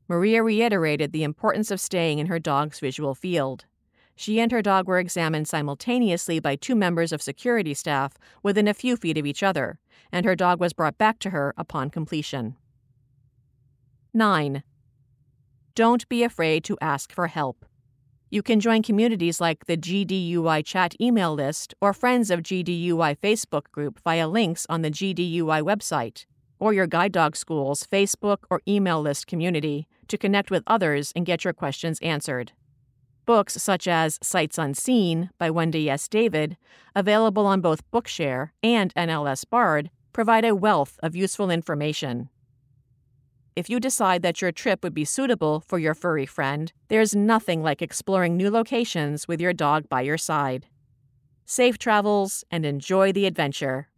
[0.08, 3.64] Maria reiterated the importance of staying in her dog's visual field.
[4.14, 8.74] She and her dog were examined simultaneously by two members of security staff within a
[8.74, 9.78] few feet of each other,
[10.10, 12.56] and her dog was brought back to her upon completion.
[14.12, 14.62] 9.
[15.74, 17.64] Don't be afraid to ask for help.
[18.32, 23.70] You can join communities like the GDUI chat email list or Friends of GDUI Facebook
[23.72, 26.24] group via links on the GDUI website,
[26.58, 31.26] or your guide dog school's Facebook or email list community to connect with others and
[31.26, 32.52] get your questions answered.
[33.26, 36.08] Books such as Sights Unseen by Wendy S.
[36.08, 36.56] David,
[36.96, 42.30] available on both Bookshare and NLS Bard, provide a wealth of useful information.
[43.54, 47.62] If you decide that your trip would be suitable for your furry friend, there's nothing
[47.62, 50.68] like exploring new locations with your dog by your side.
[51.44, 53.88] Safe travels and enjoy the adventure.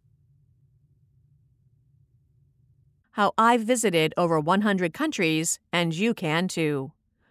[3.12, 6.90] How I've Visited Over 100 Countries and You Can Too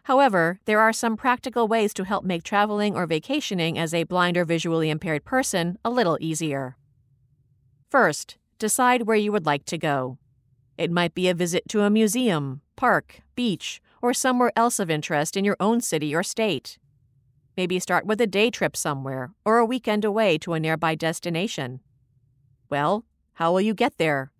[0.04, 4.36] However, there are some practical ways to help make traveling or vacationing as a blind
[4.36, 6.76] or visually impaired person a little easier.
[7.90, 10.18] First, decide where you would like to go.
[10.78, 15.36] It might be a visit to a museum, park, beach, or somewhere else of interest
[15.36, 16.78] in your own city or state.
[17.56, 21.80] Maybe start with a day trip somewhere or a weekend away to a nearby destination.
[22.68, 23.04] Well,
[23.34, 24.30] how will you get there?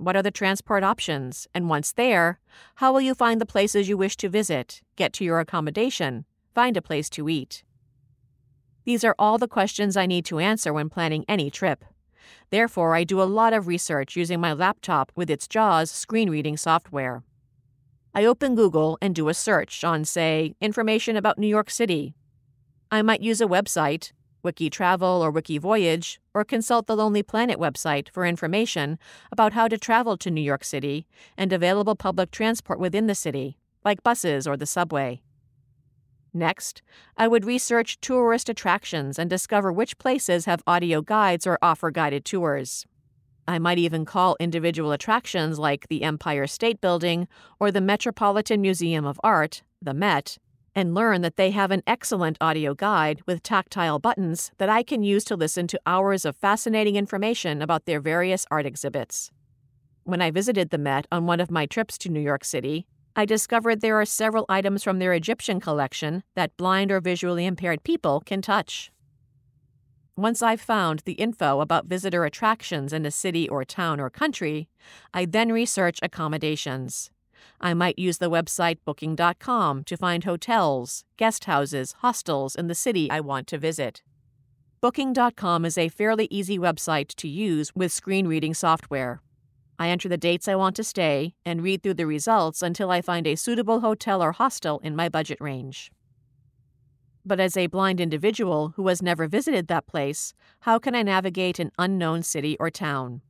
[0.00, 1.46] What are the transport options?
[1.54, 2.40] And once there,
[2.76, 6.74] how will you find the places you wish to visit, get to your accommodation, find
[6.74, 7.64] a place to eat?
[8.86, 11.84] These are all the questions I need to answer when planning any trip.
[12.48, 16.56] Therefore, I do a lot of research using my laptop with its JAWS screen reading
[16.56, 17.22] software.
[18.14, 22.14] I open Google and do a search on, say, information about New York City.
[22.90, 27.58] I might use a website, Wiki Travel or Wiki Voyage, or consult the Lonely Planet
[27.58, 28.98] website for information
[29.30, 33.58] about how to travel to New York City and available public transport within the city,
[33.84, 35.22] like buses or the subway.
[36.32, 36.82] Next,
[37.16, 42.24] I would research tourist attractions and discover which places have audio guides or offer guided
[42.24, 42.86] tours.
[43.48, 47.26] I might even call individual attractions like the Empire State Building
[47.58, 50.38] or the Metropolitan Museum of Art, the Met,
[50.74, 55.02] and learn that they have an excellent audio guide with tactile buttons that I can
[55.02, 59.30] use to listen to hours of fascinating information about their various art exhibits.
[60.04, 63.24] When I visited the Met on one of my trips to New York City, I
[63.24, 68.20] discovered there are several items from their Egyptian collection that blind or visually impaired people
[68.20, 68.90] can touch.
[70.16, 74.68] Once I've found the info about visitor attractions in a city or town or country,
[75.14, 77.10] I then research accommodations.
[77.60, 83.10] I might use the website Booking.com to find hotels, guest houses, hostels in the city
[83.10, 84.02] I want to visit.
[84.80, 89.20] Booking.com is a fairly easy website to use with screen reading software.
[89.78, 93.00] I enter the dates I want to stay and read through the results until I
[93.00, 95.90] find a suitable hotel or hostel in my budget range.
[97.24, 101.58] But as a blind individual who has never visited that place, how can I navigate
[101.58, 103.22] an unknown city or town?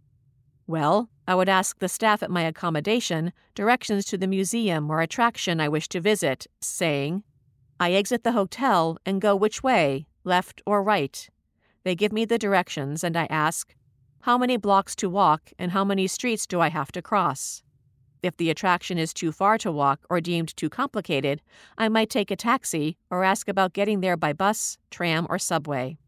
[0.70, 5.60] Well, I would ask the staff at my accommodation directions to the museum or attraction
[5.60, 7.24] I wish to visit, saying,
[7.80, 11.28] I exit the hotel and go which way, left or right.
[11.82, 13.74] They give me the directions and I ask,
[14.20, 17.64] How many blocks to walk and how many streets do I have to cross?
[18.22, 21.42] If the attraction is too far to walk or deemed too complicated,
[21.78, 25.98] I might take a taxi or ask about getting there by bus, tram, or subway.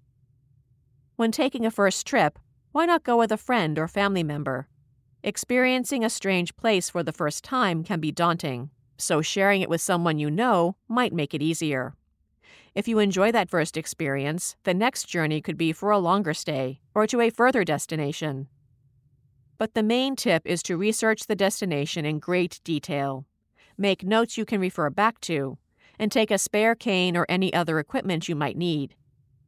[1.16, 2.38] When taking a first trip,
[2.73, 4.68] why not go with a friend or family member?
[5.23, 9.81] Experiencing a strange place for the first time can be daunting, so sharing it with
[9.81, 11.95] someone you know might make it easier.
[12.75, 16.81] If you enjoy that first experience, the next journey could be for a longer stay
[16.95, 18.49] or to a further destination
[19.62, 23.27] but the main tip is to research the destination in great detail.
[23.79, 25.57] Make notes you can refer back to,
[26.01, 28.97] and take a spare cane or any other equipment you might need.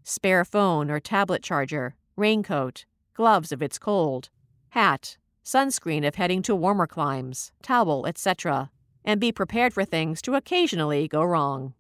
[0.05, 4.29] Spare phone or tablet charger, raincoat, gloves if it's cold,
[4.71, 8.71] hat, sunscreen if heading to warmer climes, towel, etc.,
[9.05, 11.75] and be prepared for things to occasionally go wrong.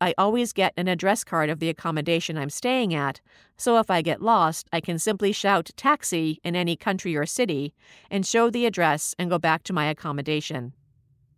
[0.00, 3.20] I always get an address card of the accommodation I'm staying at,
[3.56, 7.74] so if I get lost, I can simply shout taxi in any country or city
[8.10, 10.74] and show the address and go back to my accommodation.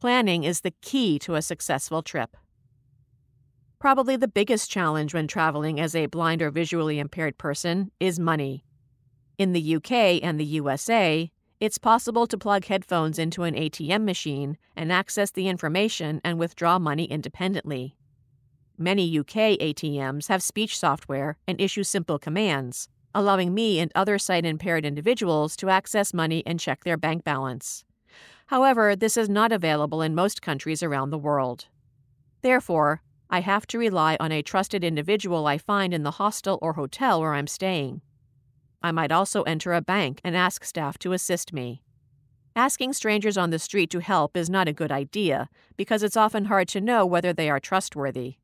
[0.00, 2.36] Planning is the key to a successful trip.
[3.78, 8.64] Probably the biggest challenge when traveling as a blind or visually impaired person is money.
[9.38, 11.30] In the UK and the USA,
[11.60, 16.80] it's possible to plug headphones into an ATM machine and access the information and withdraw
[16.80, 17.96] money independently.
[18.76, 24.44] Many UK ATMs have speech software and issue simple commands, allowing me and other sight
[24.44, 27.84] impaired individuals to access money and check their bank balance.
[28.46, 31.66] However, this is not available in most countries around the world.
[32.42, 36.72] Therefore, I have to rely on a trusted individual I find in the hostel or
[36.72, 38.00] hotel where I'm staying.
[38.82, 41.82] I might also enter a bank and ask staff to assist me.
[42.56, 46.46] Asking strangers on the street to help is not a good idea because it's often
[46.46, 48.36] hard to know whether they are trustworthy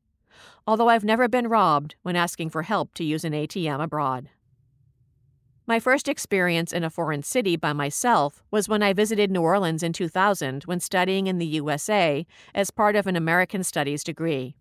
[0.67, 4.29] although I've never been robbed when asking for help to use an ATM abroad.
[5.67, 9.81] My first experience in a foreign city by myself was when I visited New Orleans
[9.81, 14.55] in 2000 when studying in the USA as part of an American Studies degree.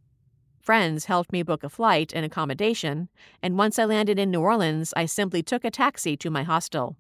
[0.65, 3.11] Friends helped me book a flight and accommodation,
[3.43, 6.97] and once I landed in New Orleans, I simply took a taxi to my hostel.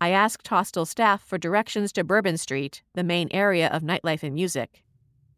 [0.00, 4.32] I asked hostel staff for directions to Bourbon Street, the main area of nightlife and
[4.32, 4.84] music.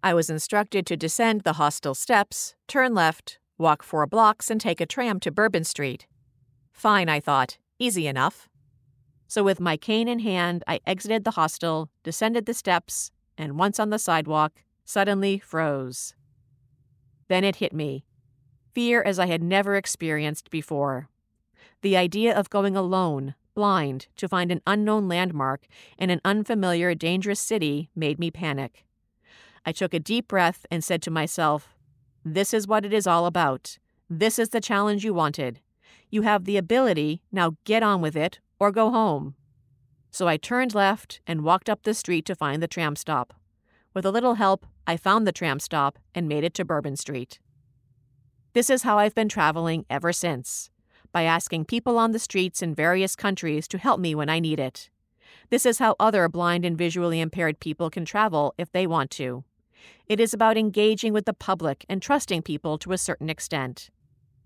[0.02, 4.82] I was instructed to descend the hostel steps, turn left, walk four blocks, and take
[4.82, 6.06] a tram to Bourbon Street.
[6.74, 7.56] Fine, I thought.
[7.78, 8.50] Easy enough.
[9.28, 13.80] So, with my cane in hand, I exited the hostel, descended the steps, and once
[13.80, 14.52] on the sidewalk,
[14.84, 16.14] suddenly froze.
[17.28, 18.04] Then it hit me
[18.76, 21.08] fear as I had never experienced before.
[21.80, 25.66] The idea of going alone, blind, to find an unknown landmark
[25.96, 28.84] in an unfamiliar, dangerous city made me panic.
[29.64, 31.74] I took a deep breath and said to myself,
[32.22, 33.78] This is what it is all about.
[34.10, 35.60] This is the challenge you wanted.
[36.10, 39.36] You have the ability, now get on with it or go home.
[40.10, 43.32] So I turned left and walked up the street to find the tram stop.
[43.96, 47.38] With a little help, I found the tram stop and made it to Bourbon Street.
[48.52, 50.68] This is how I've been traveling ever since
[51.12, 54.60] by asking people on the streets in various countries to help me when I need
[54.60, 54.90] it.
[55.48, 59.44] This is how other blind and visually impaired people can travel if they want to.
[60.06, 63.88] It is about engaging with the public and trusting people to a certain extent.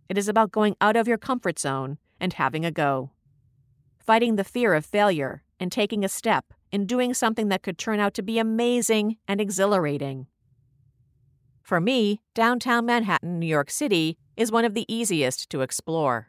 [0.09, 3.11] It is about going out of your comfort zone and having a go.
[3.98, 8.00] Fighting the fear of failure and taking a step in doing something that could turn
[8.00, 10.26] out to be amazing and exhilarating.
[11.62, 16.28] For me, downtown Manhattan, New York City, is one of the easiest to explore.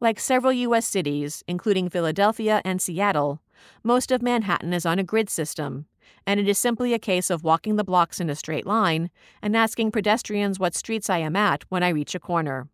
[0.00, 0.86] Like several U.S.
[0.86, 3.40] cities, including Philadelphia and Seattle,
[3.82, 5.86] most of Manhattan is on a grid system,
[6.26, 9.10] and it is simply a case of walking the blocks in a straight line
[9.42, 12.68] and asking pedestrians what streets I am at when I reach a corner.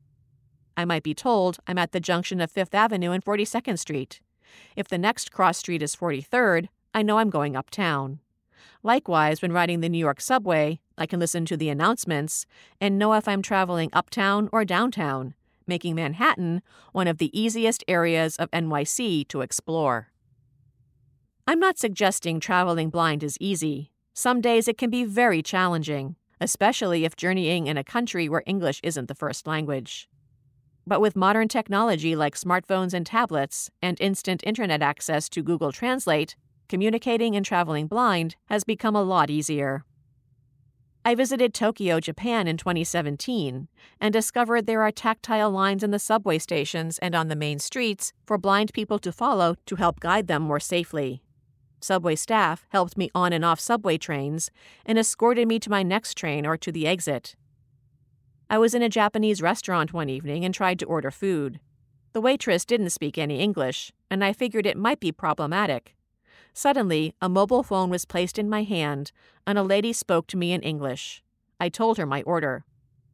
[0.77, 4.21] I might be told I'm at the junction of Fifth Avenue and 42nd Street.
[4.77, 8.19] If the next cross street is 43rd, I know I'm going uptown.
[8.83, 12.47] Likewise, when riding the New York subway, I can listen to the announcements
[12.81, 15.35] and know if I'm traveling uptown or downtown,
[15.67, 16.63] making Manhattan
[16.93, 20.09] one of the easiest areas of NYC to explore.
[21.47, 23.93] I'm not suggesting traveling blind is easy.
[24.13, 28.81] Some days it can be very challenging, especially if journeying in a country where English
[28.83, 30.09] isn't the first language.
[30.87, 36.35] but with modern technology like smartphones and tablets and instant internet access to Google Translate,
[36.71, 39.85] communicating and traveling blind has become a lot easier.
[41.05, 43.67] I visited Tokyo, Japan in 2017
[44.01, 48.13] and discovered there are tactile lines in the subway stations and on the main streets
[48.25, 51.23] for blind people to follow to help guide them more safely.
[51.81, 54.51] Subway staff helped me on and off subway trains
[54.87, 57.35] and escorted me to my next train or to the exit.
[58.49, 61.59] I was in a Japanese restaurant one evening and tried to order food.
[62.13, 65.95] The waitress didn't speak any English, and I figured it might be problematic.
[66.53, 69.13] Suddenly, a mobile phone was placed in my hand,
[69.47, 71.23] and a lady spoke to me in English.
[71.59, 72.65] I told her my order.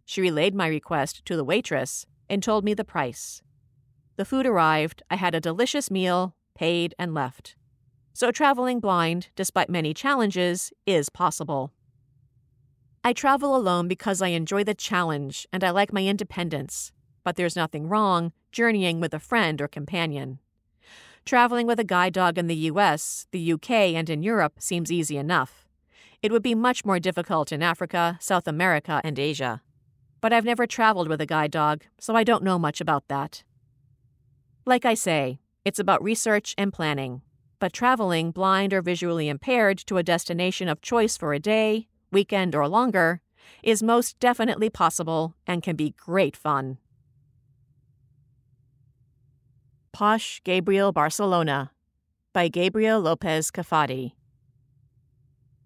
[0.05, 3.43] She relayed my request to the waitress and told me the price.
[4.17, 7.57] The food arrived, I had a delicious meal, paid, and left.
[8.15, 11.73] So, traveling blind, despite many challenges, is possible.
[13.05, 16.93] I travel alone because I enjoy the challenge and I like my independence,
[17.25, 20.39] but there's nothing wrong journeying with a friend or companion.
[21.27, 25.17] Traveling with a guide dog in the US, the UK, and in Europe seems easy
[25.17, 25.67] enough.
[26.23, 29.61] It would be much more difficult in Africa, South America, and Asia.
[30.21, 33.43] But I've never traveled with a guide dog, so I don't know much about that.
[34.65, 37.23] Like I say, it's about research and planning.
[37.59, 42.55] But traveling blind or visually impaired to a destination of choice for a day, weekend,
[42.55, 43.21] or longer
[43.65, 46.79] is most definitely possible and can be great fun.
[49.97, 51.71] Posh Gabriel Barcelona
[52.35, 54.13] by Gabriel Lopez Cafati.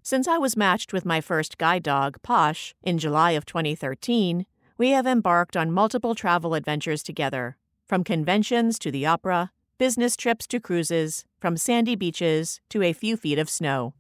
[0.05, 4.47] Since I was matched with my first guide dog, Posh, in July of 2013,
[4.78, 7.57] we have embarked on multiple travel adventures together,
[7.89, 13.16] from conventions to the opera, business trips to cruises, from sandy beaches to a few
[13.16, 13.95] feet of snow.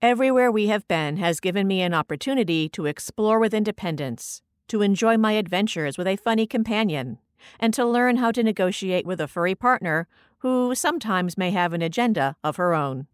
[0.00, 5.18] Everywhere we have been has given me an opportunity to explore with independence, to enjoy
[5.18, 7.18] my adventures with a funny companion,
[7.58, 10.06] and to learn how to negotiate with a furry partner
[10.38, 13.06] who sometimes may have an agenda of her own.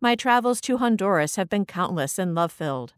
[0.00, 2.94] My travels to Honduras have been countless and love filled.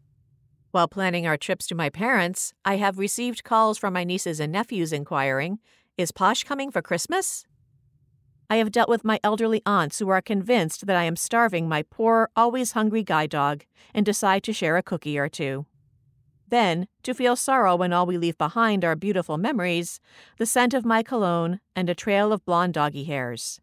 [0.71, 4.51] While planning our trips to my parents, I have received calls from my nieces and
[4.51, 5.59] nephews inquiring,
[5.97, 7.45] Is Posh coming for Christmas?
[8.51, 11.83] I have dealt with my elderly aunts who are convinced that I am starving my
[11.83, 15.65] poor, always hungry guide dog and decide to share a cookie or two.
[16.49, 19.99] Then, to feel sorrow when all we leave behind are beautiful memories,
[20.37, 23.61] the scent of my cologne, and a trail of blonde doggy hairs.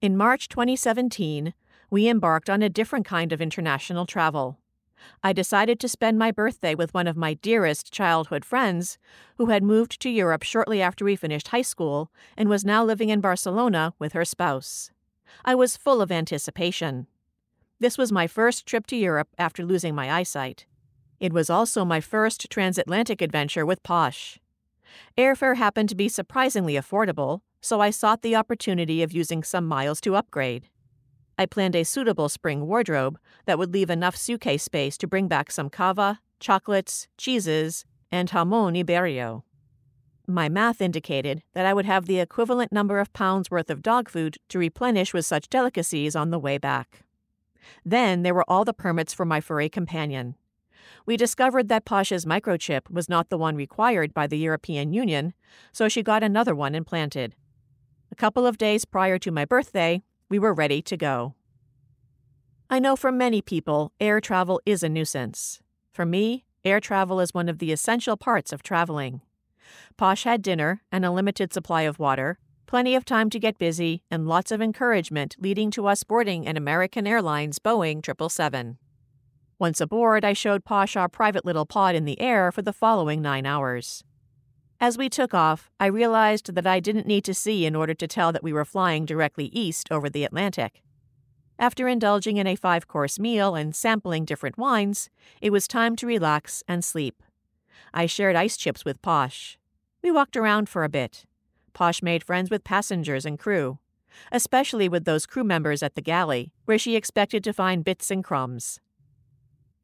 [0.00, 1.52] In March 2017,
[1.90, 4.58] we embarked on a different kind of international travel.
[5.22, 8.96] I decided to spend my birthday with one of my dearest childhood friends,
[9.36, 13.08] who had moved to Europe shortly after we finished high school and was now living
[13.08, 14.92] in Barcelona with her spouse.
[15.44, 17.08] I was full of anticipation.
[17.80, 20.66] This was my first trip to Europe after losing my eyesight.
[21.20, 24.38] It was also my first transatlantic adventure with Posh.
[25.16, 30.00] Airfare happened to be surprisingly affordable, so I sought the opportunity of using some miles
[30.02, 30.68] to upgrade.
[31.38, 35.50] I planned a suitable spring wardrobe that would leave enough suitcase space to bring back
[35.50, 39.42] some cava, chocolates, cheeses, and jamon iberico.
[40.26, 44.08] My math indicated that I would have the equivalent number of pounds worth of dog
[44.08, 47.00] food to replenish with such delicacies on the way back.
[47.84, 50.36] Then there were all the permits for my furry companion
[51.06, 55.34] we discovered that Posh's microchip was not the one required by the European Union,
[55.72, 57.34] so she got another one implanted.
[58.10, 61.34] A couple of days prior to my birthday, we were ready to go.
[62.70, 65.60] I know for many people, air travel is a nuisance.
[65.92, 69.20] For me, air travel is one of the essential parts of traveling.
[69.96, 74.02] Posh had dinner and a limited supply of water, plenty of time to get busy,
[74.10, 78.78] and lots of encouragement leading to us boarding an American Airlines Boeing 777.
[79.58, 83.22] Once aboard, I showed Posh our private little pod in the air for the following
[83.22, 84.02] nine hours.
[84.80, 88.08] As we took off, I realized that I didn't need to see in order to
[88.08, 90.82] tell that we were flying directly east over the Atlantic.
[91.58, 95.08] After indulging in a five course meal and sampling different wines,
[95.40, 97.22] it was time to relax and sleep.
[97.92, 99.56] I shared ice chips with Posh.
[100.02, 101.24] We walked around for a bit.
[101.72, 103.78] Posh made friends with passengers and crew,
[104.32, 108.24] especially with those crew members at the galley, where she expected to find bits and
[108.24, 108.80] crumbs.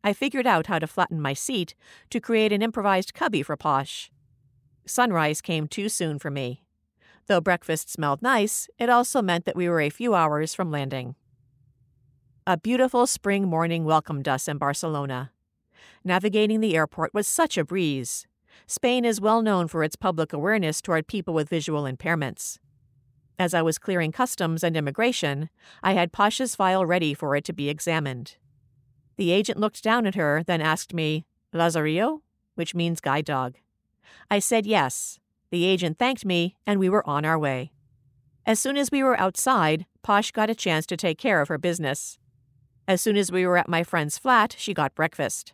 [0.02, 1.74] I figured out how to flatten my seat
[2.10, 4.10] to create an improvised cubby for Posh.
[4.86, 6.64] Sunrise came too soon for me.
[7.26, 11.14] Though breakfast smelled nice, it also meant that we were a few hours from landing.
[12.46, 15.30] A beautiful spring morning welcomed us in Barcelona.
[16.02, 18.26] Navigating the airport was such a breeze.
[18.66, 22.58] Spain is well known for its public awareness toward people with visual impairments.
[23.38, 25.50] As I was clearing customs and immigration,
[25.82, 28.36] I had Posh's file ready for it to be examined.
[29.20, 32.22] The agent looked down at her, then asked me, Lazarillo?
[32.54, 33.56] Which means guide dog.
[34.30, 35.20] I said yes.
[35.50, 37.70] The agent thanked me, and we were on our way.
[38.46, 41.58] As soon as we were outside, Posh got a chance to take care of her
[41.58, 42.18] business.
[42.88, 45.52] As soon as we were at my friend's flat, she got breakfast.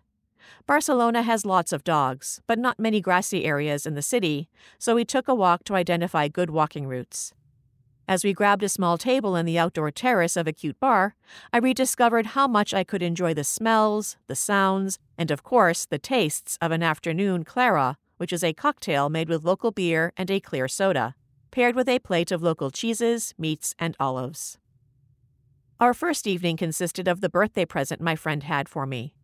[0.69, 4.49] Barcelona has lots of dogs, but not many grassy areas in the city,
[4.79, 7.35] so we took a walk to identify good walking routes.
[8.09, 11.17] As we grabbed a small table in the outdoor terrace of a cute bar,
[11.53, 15.99] I rediscovered how much I could enjoy the smells, the sounds, and of course, the
[15.99, 20.39] tastes of an afternoon clara, which is a cocktail made with local beer and a
[20.39, 21.17] clear soda,
[21.51, 24.57] paired with a plate of local cheeses, meats, and olives.
[25.81, 29.15] Our first evening consisted of the birthday present my friend had for me.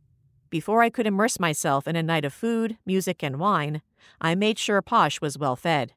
[0.50, 3.80] Before I could immerse myself in a night of food, music, and wine,
[4.20, 5.94] I made sure Posh was well fed.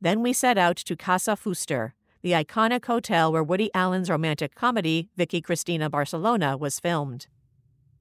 [0.00, 1.92] Then we set out to Casa Fuster,
[2.22, 7.26] the iconic hotel where Woody Allen's romantic comedy, Vicky Cristina Barcelona, was filmed.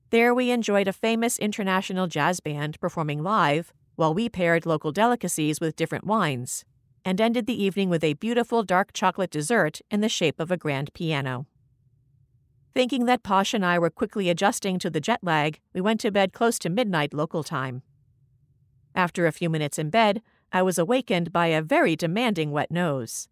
[0.10, 5.60] There we enjoyed a famous international jazz band performing live, while we paired local delicacies
[5.60, 6.66] with different wines,
[7.06, 10.58] and ended the evening with a beautiful dark chocolate dessert in the shape of a
[10.58, 11.46] grand piano.
[12.74, 16.12] Thinking that Posh and I were quickly adjusting to the jet lag, we went to
[16.12, 17.84] bed close to midnight local time.
[18.96, 23.28] After a few minutes in bed, I was awakened by a very demanding wet nose.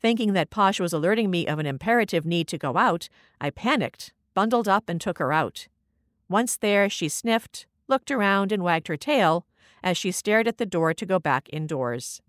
[0.00, 3.08] Thinking that Posh was alerting me of an imperative need to go out,
[3.40, 5.68] I panicked, bundled up, and took her out.
[6.28, 9.46] Once there, she sniffed, looked around, and wagged her tail
[9.82, 12.22] as she stared at the door to go back indoors.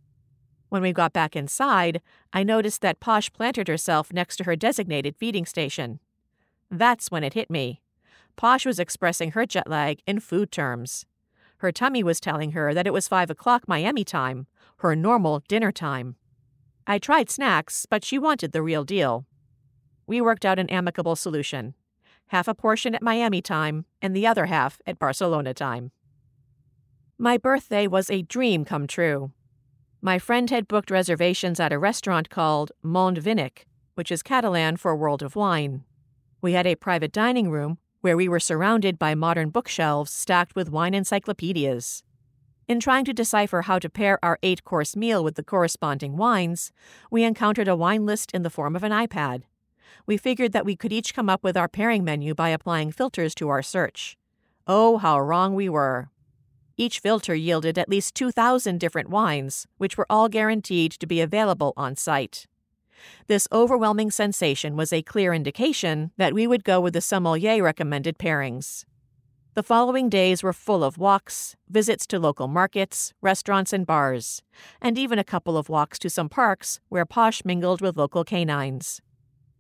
[0.68, 2.02] When we got back inside,
[2.34, 6.00] I noticed that Posh planted herself next to her designated feeding station.
[6.70, 7.82] That's when it hit me.
[8.36, 11.06] Posh was expressing her jet lag in food terms.
[11.58, 14.48] Her tummy was telling her that it was 5 o'clock Miami time,
[14.78, 16.16] her normal dinner time.
[16.88, 19.26] I tried snacks, but she wanted the real deal.
[20.08, 21.76] We worked out an amicable solution
[22.32, 25.92] half a portion at Miami time and the other half at Barcelona time.
[27.18, 29.32] My birthday was a dream come true.
[30.02, 33.66] My friend had booked reservations at a restaurant called Monvínic,
[33.96, 35.84] which is Catalan for World of Wine.
[36.42, 40.72] We had a private dining room where we were surrounded by modern bookshelves stacked with
[40.72, 42.02] wine encyclopedias.
[42.72, 46.72] In trying to decipher how to pair our eight course meal with the corresponding wines,
[47.12, 49.42] we encountered a wine list in the form of an iPad.
[50.06, 53.36] We figured that we could each come up with our pairing menu by applying filters
[53.36, 54.18] to our search.
[54.68, 56.12] Oh, how wrong we were!
[56.78, 61.74] Each filter yielded at least 2,000 different wines, which were all guaranteed to be available
[61.76, 62.48] on site.
[63.28, 68.18] This overwhelming sensation was a clear indication that we would go with the sommelier recommended
[68.18, 68.86] pairings.
[69.54, 74.42] The following days were full of walks, visits to local markets, restaurants, and bars,
[74.82, 79.02] and even a couple of walks to some parks where Posh mingled with local canines.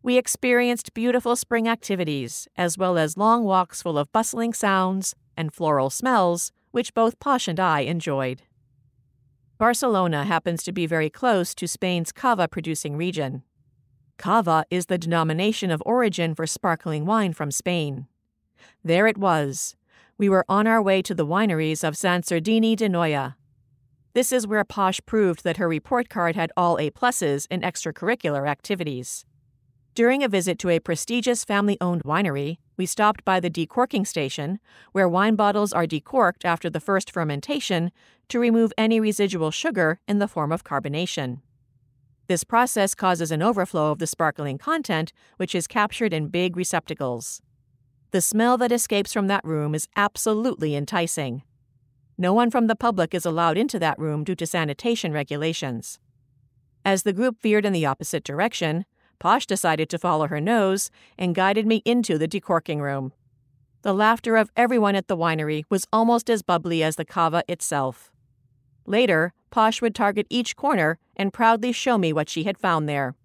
[0.01, 5.53] We experienced beautiful spring activities, as well as long walks full of bustling sounds and
[5.53, 8.43] floral smells, which both Posh and I enjoyed.
[9.57, 13.43] Barcelona happens to be very close to Spain's cava producing region.
[14.17, 18.07] Cava is the denomination of origin for sparkling wine from Spain.
[18.85, 19.75] There it was.
[20.21, 23.37] We were on our way to the wineries of Sant Sadurní d'Anoia.
[24.13, 28.47] This is where Posh proved that her report card had all A pluses in extracurricular
[28.47, 29.25] activities.
[29.95, 34.59] During a visit to a prestigious family owned winery, we stopped by the decorking station,
[34.91, 37.91] where wine bottles are decorked after the first fermentation
[38.29, 41.39] to remove any residual sugar in the form of carbonation.
[42.27, 47.41] This process causes an overflow of the sparkling content, which is captured in big receptacles.
[48.11, 51.43] The smell that escapes from that room is absolutely enticing.
[52.17, 55.97] No one from the public is allowed into that room due to sanitation regulations.
[56.83, 58.85] As the group veered in the opposite direction,
[59.17, 63.13] Posh decided to follow her nose and guided me into the decorking room.
[63.83, 68.11] The laughter of everyone at the winery was almost as bubbly as the cava itself.
[68.85, 73.15] Later, Posh would target each corner and proudly show me what she had found there.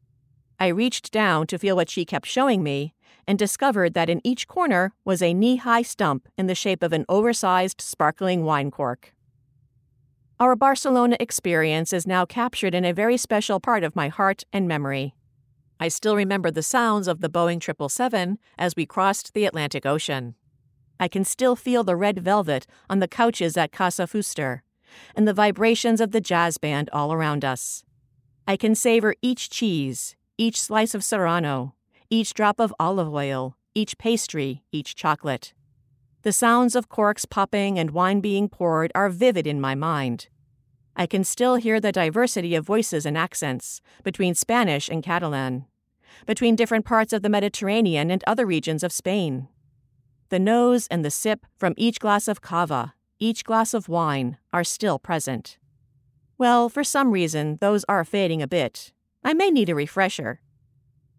[0.61, 2.95] I reached down to feel what she kept showing me
[3.27, 6.93] and discovered that in each corner was a knee high stump in the shape of
[6.93, 9.15] an oversized sparkling wine cork.
[10.39, 14.69] Our Barcelona experience is now captured in a very special part of my heart and
[14.69, 15.15] memory.
[15.81, 20.35] I still remember the sounds of the Boeing 777 as we crossed the Atlantic Ocean.
[20.99, 24.61] I can still feel the red velvet on the couches at Casa Fuster
[25.15, 27.85] and the vibrations of the jazz band all around us.
[28.47, 31.76] I can savor each cheese, each slice of serrano,
[32.11, 35.53] each drop of olive oil, each pastry, each chocolate.
[36.23, 40.29] The sounds of corks popping and wine being poured are vivid in my mind.
[40.97, 45.67] I can still hear the diversity of voices and accents between Spanish and Catalan,
[46.25, 49.49] between different parts of the Mediterranean and other regions of Spain.
[50.31, 54.65] The nose and the sip from each glass of cava, each glass of wine, are
[54.65, 55.59] still present.
[56.39, 58.93] Well, for some reason, those are fading a bit.
[59.23, 60.41] I may need a refresher.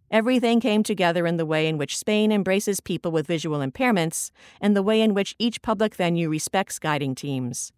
[0.09, 4.31] Everything came together in the way in which Spain embraces people with visual impairments
[4.61, 7.73] and the way in which each public venue respects guiding teams.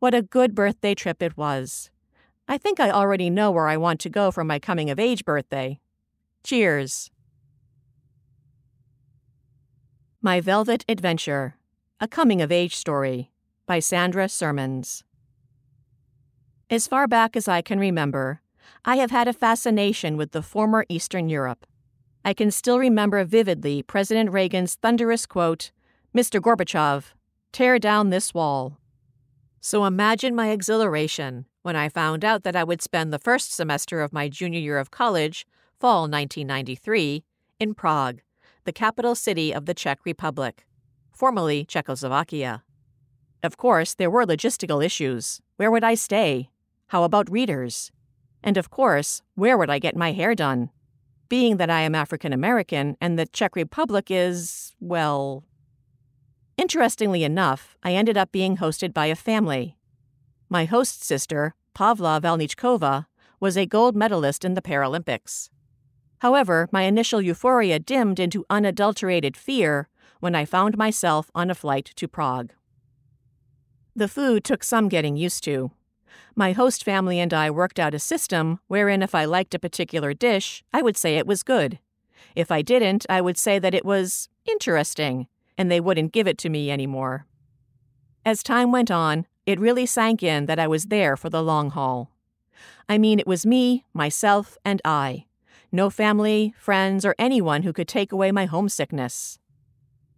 [0.00, 1.90] What a good birthday trip it was.
[2.48, 5.24] I think I already know where I want to go for my coming of age
[5.24, 5.78] birthday.
[6.42, 7.10] Cheers.
[10.20, 11.58] My Velvet Adventure
[12.00, 13.30] A Coming of Age Story
[13.66, 15.04] by Sandra Sermons.
[16.68, 18.40] As far back as I can remember,
[18.84, 21.66] I have had a fascination with the former Eastern Europe.
[22.28, 25.70] I can still remember vividly President Reagan's thunderous quote
[26.14, 26.42] Mr.
[26.42, 27.14] Gorbachev,
[27.52, 28.76] tear down this wall.
[29.62, 34.02] So imagine my exhilaration when I found out that I would spend the first semester
[34.02, 35.46] of my junior year of college,
[35.80, 37.24] fall 1993,
[37.60, 38.20] in Prague,
[38.64, 40.66] the capital city of the Czech Republic,
[41.10, 42.62] formerly Czechoslovakia.
[43.42, 45.40] Of course, there were logistical issues.
[45.56, 46.50] Where would I stay?
[46.88, 47.90] How about readers?
[48.44, 50.68] And of course, where would I get my hair done?
[51.28, 55.44] Being that I am African American and the Czech Republic is, well.
[56.56, 59.76] Interestingly enough, I ended up being hosted by a family.
[60.48, 63.06] My host sister, Pavla Valnichkova,
[63.40, 65.50] was a gold medalist in the Paralympics.
[66.20, 69.88] However, my initial euphoria dimmed into unadulterated fear
[70.20, 72.52] when I found myself on a flight to Prague.
[73.94, 75.72] The food took some getting used to,
[76.38, 80.14] my host family and I worked out a system wherein if I liked a particular
[80.14, 81.80] dish, I would say it was good.
[82.36, 86.38] If I didn't, I would say that it was interesting, and they wouldn't give it
[86.38, 87.26] to me anymore.
[88.24, 91.70] As time went on, it really sank in that I was there for the long
[91.70, 92.12] haul.
[92.88, 95.26] I mean, it was me, myself, and I.
[95.72, 99.38] No family, friends, or anyone who could take away my homesickness.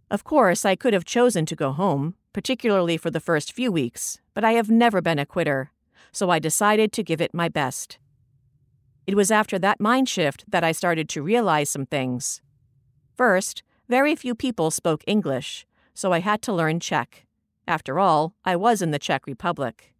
[0.09, 4.19] Of course, I could have chosen to go home, particularly for the first few weeks,
[4.33, 5.71] but I have never been a quitter
[6.11, 7.97] so I decided to give it my best.
[9.07, 12.41] It was after that mind shift that I started to realize some things.
[13.15, 17.25] First, very few people spoke English, so I had to learn Czech.
[17.67, 19.93] After all, I was in the Czech Republic.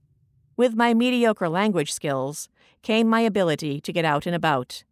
[0.55, 2.49] With my mediocre language skills
[2.82, 4.84] came my ability to get out and about.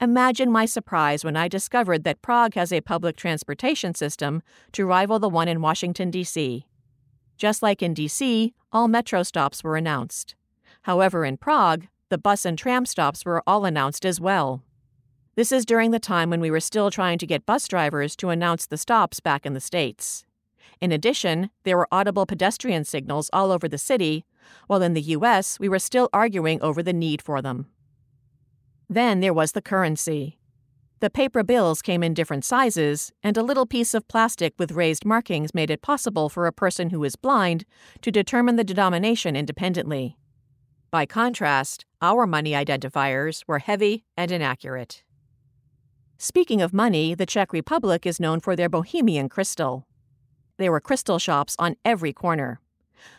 [0.00, 4.42] Imagine my surprise when I discovered that Prague has a public transportation system
[4.72, 6.66] to rival the one in Washington, D.C.
[7.36, 10.34] Just like in D.C., all metro stops were announced.
[10.82, 14.62] However, in Prague, the bus and tram stops were all announced as well.
[15.34, 18.28] This is during the time when we were still trying to get bus drivers to
[18.28, 20.24] announce the stops back in the States.
[20.80, 24.26] In addition, there were audible pedestrian signals all over the city,
[24.66, 27.66] while in the US, we were still arguing over the need for them.
[28.90, 30.38] Then there was the currency.
[31.00, 35.04] The paper bills came in different sizes, and a little piece of plastic with raised
[35.04, 37.64] markings made it possible for a person who is blind
[38.02, 40.18] to determine the denomination independently.
[40.92, 45.02] By contrast, our money identifiers were heavy and inaccurate.
[46.18, 49.86] Speaking of money, the Czech Republic is known for their Bohemian crystal.
[50.58, 52.60] There were crystal shops on every corner.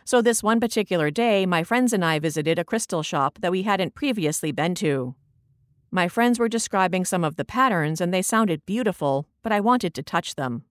[0.06, 3.64] So, this one particular day, my friends and I visited a crystal shop that we
[3.64, 5.16] hadn't previously been to.
[5.90, 9.96] My friends were describing some of the patterns and they sounded beautiful, but I wanted
[9.96, 10.64] to touch them.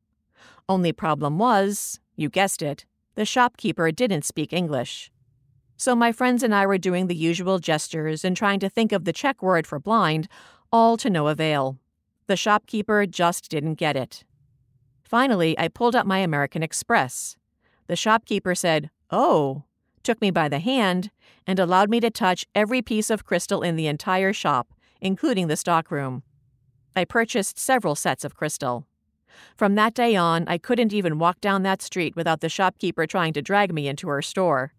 [0.69, 2.87] Only problem was, you guessed it,
[3.17, 5.11] the shopkeeper didn't speak English.
[5.83, 9.05] So my friends and I were doing the usual gestures and trying to think of
[9.05, 10.29] the Czech word for blind,
[10.71, 11.77] all to no avail.
[12.29, 14.23] The shopkeeper just didn't get it.
[15.03, 17.37] Finally, I pulled out my American Express.
[17.89, 19.65] The shopkeeper said, Oh,
[20.05, 21.11] took me by the hand,
[21.49, 25.57] and allowed me to touch every piece of crystal in the entire shop, including the
[25.57, 26.23] stockroom.
[26.95, 28.87] I purchased several sets of crystal.
[29.57, 33.33] From that day on, I couldn't even walk down that street without the shopkeeper trying
[33.33, 34.75] to drag me into her store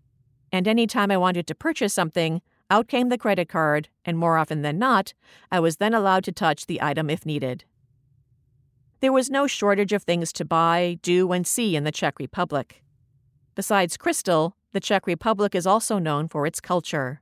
[0.54, 4.38] and any time I wanted to purchase something, out came the credit card, and more
[4.38, 5.14] often than not,
[5.52, 7.66] I was then allowed to touch the item if needed.
[9.00, 12.84] There was no shortage of things to buy, do, and see in the Czech Republic.
[13.56, 17.22] Besides crystal, the Czech Republic is also known for its culture.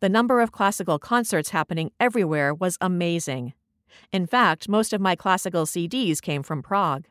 [0.00, 3.54] The number of classical concerts happening everywhere was amazing.
[4.12, 7.06] In fact, most of my classical CDs came from Prague.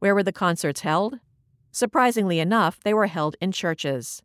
[0.00, 1.20] Where were the concerts held?
[1.70, 4.22] Surprisingly enough, they were held in churches.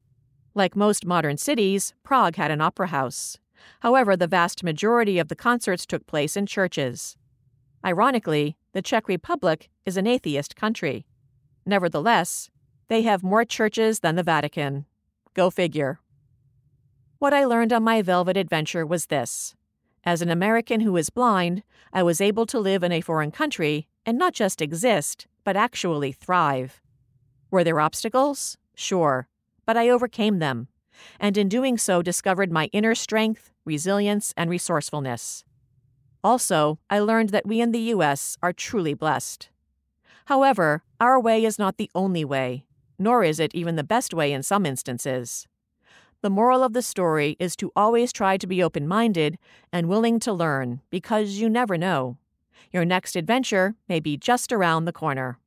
[0.54, 3.38] Like most modern cities, Prague had an opera house.
[3.82, 7.16] However, the vast majority of the concerts took place in churches.
[7.86, 11.06] Ironically, the Czech Republic is an atheist country.
[11.66, 12.50] Nevertheless,
[12.90, 14.86] they have more churches than the Vatican.
[15.34, 16.00] Go figure.
[17.20, 19.56] What I learned on my velvet adventure was this.
[20.04, 23.88] As an American who is blind, I was able to live in a foreign country
[24.06, 26.82] and not just exist, but actually thrive.
[27.52, 28.58] Were there obstacles?
[28.76, 29.30] Sure
[29.66, 30.68] but I overcame them.
[31.20, 35.44] and in doing so discovered my inner strength, resilience, and resourcefulness.
[36.24, 38.38] Also, I learned that we in the U.S.
[38.44, 39.50] are truly blessed.
[40.26, 42.66] However, our way is not the only way,
[43.00, 45.48] nor is it even the best way in some instances.
[46.22, 49.40] The moral of the story is to always try to be open minded
[49.74, 52.18] and willing to learn because you never know.
[52.72, 55.40] Your next adventure may be just around the corner.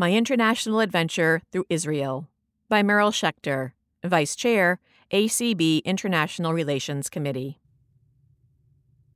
[0.00, 2.26] My International Adventure Through Israel
[2.70, 3.72] by Meryl Schechter,
[4.02, 4.80] Vice Chair,
[5.12, 7.60] ACB International Relations Committee.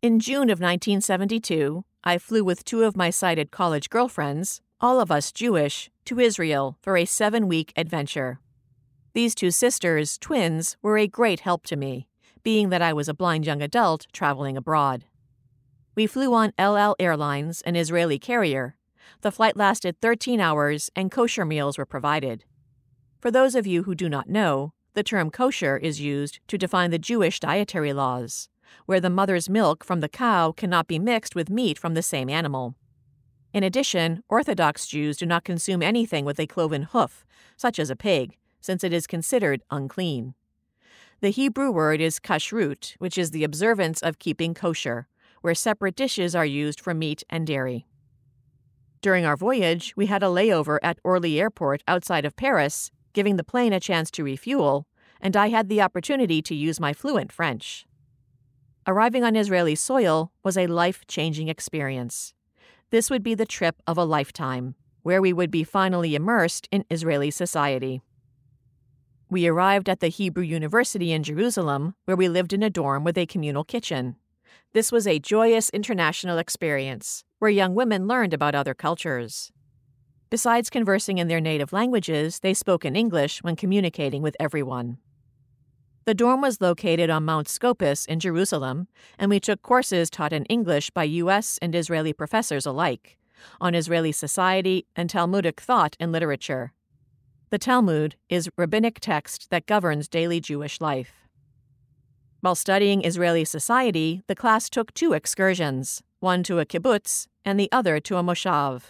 [0.03, 5.11] In June of 1972, I flew with two of my sighted college girlfriends, all of
[5.11, 8.41] us Jewish, to Israel for a seven week adventure.
[9.15, 12.09] These two sisters, twins, were a great help to me,
[12.43, 15.07] being that I was a blind young adult traveling abroad.
[15.95, 18.77] We flew on El Al Airlines, an Israeli carrier.
[19.21, 22.45] The flight lasted 13 hours and kosher meals were provided.
[23.21, 26.91] For those of you who do not know, the term kosher is used to define
[26.91, 28.49] the Jewish dietary laws
[28.87, 32.29] where the mother's milk from the cow cannot be mixed with meat from the same
[32.29, 32.75] animal.
[33.53, 37.25] In addition, Orthodox Jews do not consume anything with a cloven hoof,
[37.57, 40.35] such as a pig, since it is considered unclean.
[41.21, 45.07] The Hebrew word is kashrut, which is the observance of keeping kosher,
[45.41, 47.87] where separate dishes are used for meat and dairy.
[49.05, 53.45] During our voyage, we had a layover at Orly Airport outside of Paris, giving the
[53.45, 54.87] plane a chance to refuel,
[55.21, 57.85] and I had the opportunity to use my fluent French.
[58.87, 62.33] Arriving on Israeli soil was a life changing experience.
[62.89, 66.87] This would be the trip of a lifetime, where we would be finally immersed in
[66.89, 68.01] Israeli society.
[69.29, 73.19] We arrived at the Hebrew University in Jerusalem, where we lived in a dorm with
[73.19, 74.17] a communal kitchen.
[74.73, 79.53] This was a joyous international experience, where young women learned about other cultures.
[80.31, 84.97] Besides conversing in their native languages, they spoke in English when communicating with everyone.
[86.07, 88.89] The dorm was located on Mount Scopus in Jerusalem,
[89.19, 91.59] and we took courses taught in English by U.S.
[91.61, 93.19] and Israeli professors alike
[93.61, 96.73] on Israeli society and Talmudic thought and literature.
[97.51, 101.13] The Talmud is rabbinic text that governs daily Jewish life.
[102.41, 107.71] While studying Israeli society, the class took two excursions, one to a kibbutz and the
[107.71, 108.85] other to a moshav.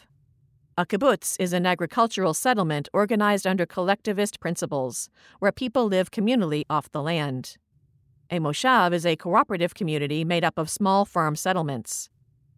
[0.78, 5.10] A kibbutz is an agricultural settlement organized under collectivist principles,
[5.40, 7.56] where people live communally off the land.
[8.30, 12.08] A moshav is a cooperative community made up of small farm settlements.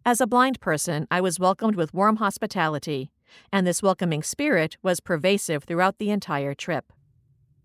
[0.05, 3.11] As a blind person, I was welcomed with warm hospitality,
[3.51, 6.93] and this welcoming spirit was pervasive throughout the entire trip.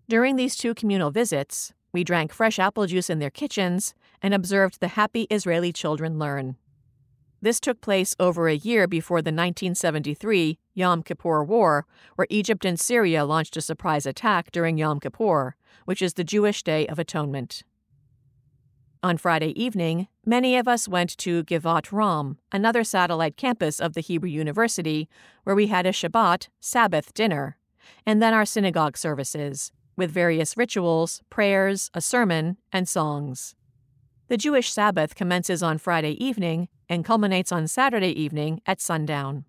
[0.09, 4.79] During these two communal visits, we drank fresh apple juice in their kitchens and observed
[4.79, 6.57] the happy Israeli children learn.
[7.43, 11.85] This took place over a year before the 1973 Yom Kippur War,
[12.15, 16.63] where Egypt and Syria launched a surprise attack during Yom Kippur, which is the Jewish
[16.63, 17.65] Day of Atonement.
[19.03, 23.99] On Friday evening, many of us went to Givat Ram, another satellite campus of the
[23.99, 25.09] Hebrew University,
[25.43, 27.57] where we had a Shabbat, Sabbath dinner,
[28.05, 33.53] and then our synagogue services, with various rituals, prayers, a sermon, and songs.
[34.29, 39.43] The Jewish Sabbath commences on Friday evening and culminates on Saturday evening at sundown.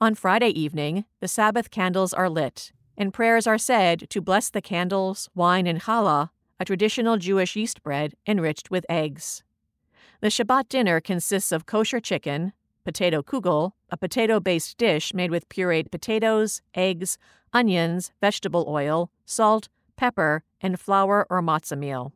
[0.00, 4.62] On Friday evening, the Sabbath candles are lit, and prayers are said to bless the
[4.62, 6.30] candles, wine, and challah,
[6.60, 9.42] a traditional Jewish yeast bread enriched with eggs.
[10.20, 12.52] The Shabbat dinner consists of kosher chicken,
[12.84, 17.18] potato kugel, a potato based dish made with pureed potatoes, eggs,
[17.52, 22.12] onions, vegetable oil, salt, pepper, and flour or matzah meal.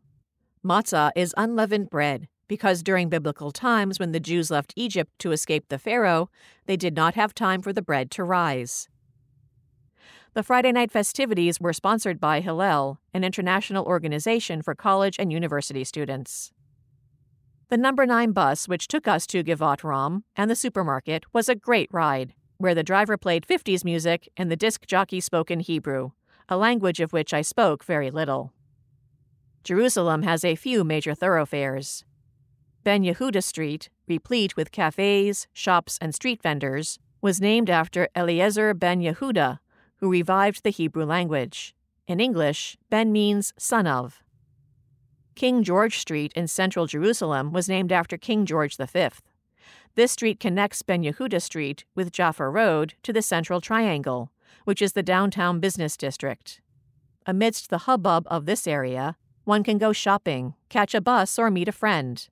[0.65, 5.65] Matzah is unleavened bread, because during biblical times when the Jews left Egypt to escape
[5.69, 6.31] the Pharaoh,
[6.67, 8.89] they did not have time for the bread to rise.
[10.35, 15.83] The Friday night festivities were sponsored by Hillel, an international organization for college and university
[15.83, 16.53] students.
[17.69, 21.57] The number 9 bus, which took us to Givat Ram and the supermarket, was a
[21.57, 26.13] great ride, where the driver played 50s music and the disc jockey spoke in Hebrew,
[26.49, 28.53] a language of which I spoke very little.
[29.65, 32.05] Jerusalem has a few major thoroughfares.
[32.85, 39.01] Ben Yehuda Street, replete with cafes, shops, and street vendors, was named after Eliezer ben
[39.01, 39.61] Yehuda,
[39.99, 41.77] who revived the Hebrew language.
[42.09, 44.23] In English, Ben means son of.
[45.37, 49.09] King George Street in central Jerusalem was named after King George V.
[49.95, 54.33] This street connects Ben Yehuda Street with Jaffa Road to the Central Triangle,
[54.65, 56.61] which is the downtown business district.
[57.25, 61.69] Amidst the hubbub of this area, one can go shopping, catch a bus, or meet
[61.69, 62.29] a friend.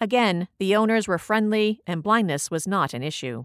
[0.00, 3.44] Again, the owners were friendly and blindness was not an issue.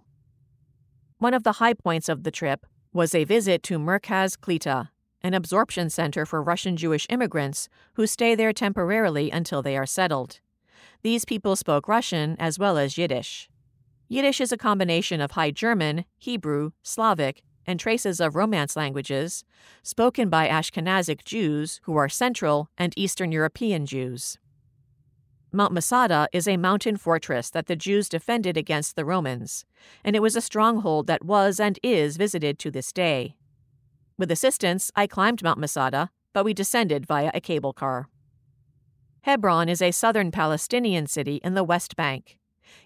[1.18, 4.90] One of the high points of the trip was a visit to Merkaz Klita,
[5.22, 10.40] an absorption center for Russian Jewish immigrants who stay there temporarily until they are settled.
[11.02, 13.50] These people spoke Russian as well as Yiddish.
[14.08, 19.44] Yiddish is a combination of High German, Hebrew, Slavic, and traces of Romance languages,
[19.84, 24.40] spoken by Ashkenazic Jews who are Central and Eastern European Jews.
[25.52, 29.66] Mount Masada is a mountain fortress that the Jews defended against the Romans,
[30.04, 33.36] and it was a stronghold that was and is visited to this day.
[34.18, 38.10] With assistance, I climbed Mount Masada, but we descended via a cable car.
[39.22, 42.40] Hebron is a southern Palestinian city in the West Bank.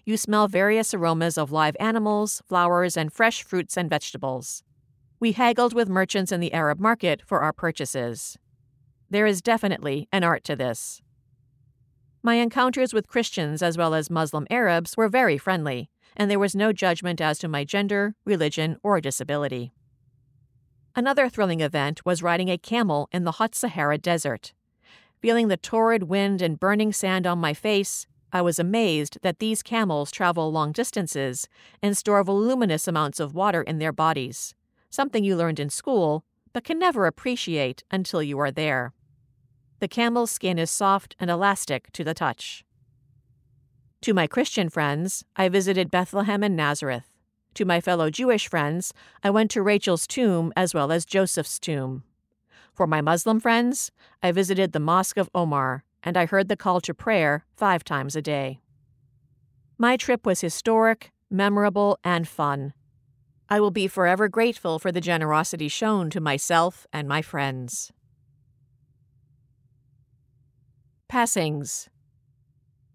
[0.04, 4.62] You smell various aromas of live animals, flowers, and fresh fruits and vegetables.
[5.24, 8.36] We haggled with merchants in the Arab market for our purchases.
[9.08, 11.00] There is definitely an art to this.
[12.22, 16.54] My encounters with Christians as well as Muslim Arabs were very friendly, and there was
[16.54, 19.72] no judgment as to my gender, religion, or disability.
[20.94, 24.52] Another thrilling event was riding a camel in the hot Sahara Desert.
[25.22, 29.62] Feeling the torrid wind and burning sand on my face, I was amazed that these
[29.62, 31.48] camels travel long distances
[31.80, 34.54] and store voluminous amounts of water in their bodies,
[34.94, 38.92] something you learned in school but can never appreciate until you are there.
[39.80, 42.64] The camel's skin is soft and elastic to the touch.
[44.02, 47.10] To my Christian friends, I visited Bethlehem and Nazareth.
[47.54, 52.04] To my fellow Jewish friends, I went to Rachel's tomb as well as Joseph's tomb.
[52.72, 53.90] For my Muslim friends,
[54.22, 58.14] I visited the Mosque of Omar and I heard the call to prayer five times
[58.14, 58.60] a day.
[59.78, 62.74] My trip was historic, memorable, and fun.
[63.54, 67.92] I will be forever grateful for the generosity shown to myself and my friends.
[71.06, 71.88] Passings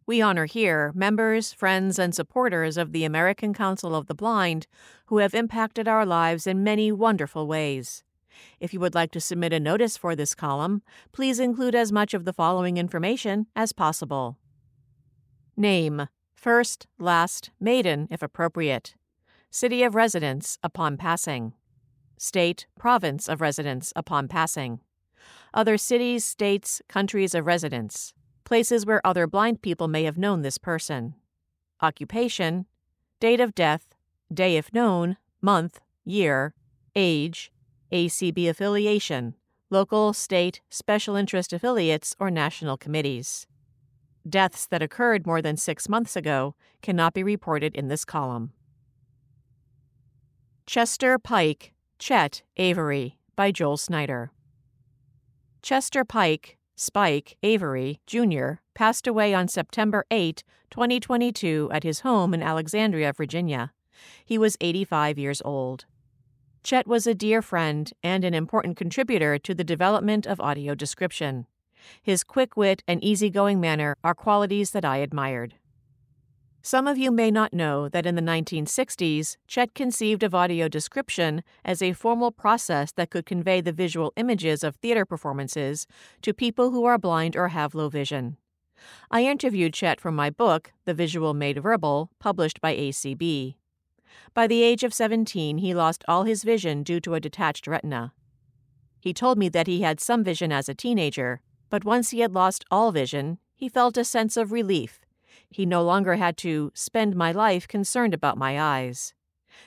[0.06, 4.68] we honor here members, friends, and supporters of the American Council of the Blind
[5.06, 8.04] who have impacted our lives in many wonderful ways.
[8.60, 10.82] If you would like to submit a notice for this column,
[11.14, 14.38] please include as much of the following information as possible.
[15.56, 18.96] Name, first, last, maiden if appropriate.
[19.52, 21.54] City of residence upon passing.
[22.18, 24.80] State, province of residence upon passing.
[25.54, 28.14] Other cities, states, countries of residence
[28.50, 31.14] places where other blind people may have known this person.
[31.82, 32.66] Occupation,
[33.20, 33.94] date of death,
[34.34, 36.56] day if known, month, year,
[36.96, 37.52] age,
[37.92, 39.36] ACB affiliation,
[39.70, 43.46] local, state, special interest affiliates, or national committees.
[44.28, 48.54] Deaths that occurred more than six months ago cannot be reported in this column.
[50.70, 54.30] Chester Pike, Chet Avery, by Joel Snyder.
[55.64, 62.44] Chester Pike Spike Avery, Jr., passed away on September 8, 2022, at his home in
[62.44, 63.74] Alexandria, Virginia.
[64.24, 65.86] He was 85 years old.
[66.62, 71.48] Chet was a dear friend and an important contributor to the development of audio description.
[72.00, 75.56] His quick wit and easygoing manner are qualities that I admired.
[76.62, 81.42] Some of you may not know that in the 1960s, Chet conceived of audio description
[81.64, 85.88] as a formal process that could convey the visual images of theater performances
[86.22, 88.36] to people who are blind or have low vision.
[89.10, 93.56] I interviewed Chet for my book, The Visual Made Verbal, published by ACB.
[94.34, 98.14] By the age of 17, he lost all his vision due to a detached retina.
[99.00, 101.40] He told me that he had some vision as a teenager,
[101.70, 105.00] but once he had lost all vision, he felt a sense of relief
[105.50, 109.14] he no longer had to spend my life concerned about my eyes.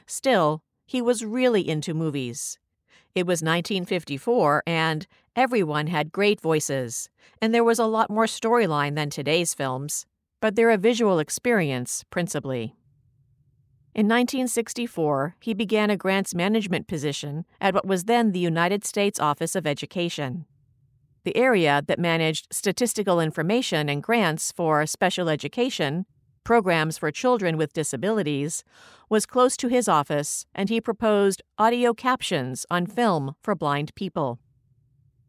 [0.07, 2.59] Still, he was really into movies.
[3.14, 5.07] It was 1954, and
[5.37, 7.11] everyone had great voices,
[7.41, 10.07] and there was a lot more storyline than today's films,
[10.41, 12.74] but they're a visual experience, principally.
[13.95, 19.20] In 1964, he began a grants management position at what was then the United States
[19.20, 20.47] Office of Education
[21.25, 26.07] the area that managed statistical information and grants for special education,
[26.45, 28.64] programs for children with disabilities,
[29.09, 34.41] was close to his office, and he proposed audio captions on film for blind people.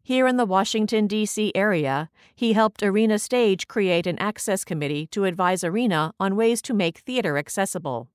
[0.02, 1.50] Here in the Washington, D.C.
[1.54, 6.74] area, he helped Arena Stage create an access committee to advise Arena on ways to
[6.74, 8.10] make theater accessible.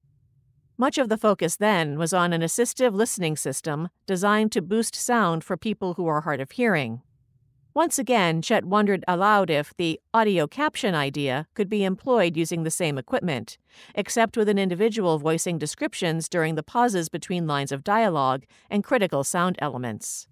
[0.78, 5.44] Much of the focus then was on an assistive listening system designed to boost sound
[5.44, 7.02] for people who are hard of hearing.
[7.76, 12.72] Once again, Chet wondered aloud if the audio caption idea could be employed using the
[12.72, 13.58] same equipment,
[13.94, 19.24] except with an individual voicing descriptions during the pauses between lines of dialogue and critical
[19.24, 20.28] sound elements.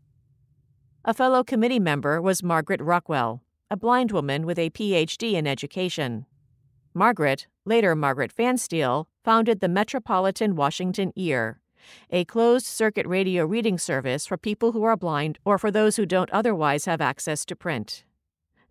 [1.05, 6.25] A fellow committee member was Margaret Rockwell, a blind woman with a PhD in education.
[6.93, 11.61] Margaret, later Margaret Pfanstiehl, founded the Metropolitan Washington Ear,
[12.09, 16.05] a closed circuit radio reading service for people who are blind or for those who
[16.05, 18.03] don't otherwise have access to print.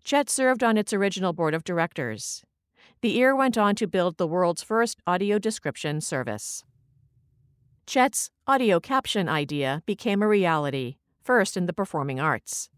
[0.03, 2.43] Chet served on its original board of directors.
[3.01, 6.63] The ear went on to build the world's first audio description service.
[7.85, 12.69] Chet's audio caption idea became a reality, first in the performing arts.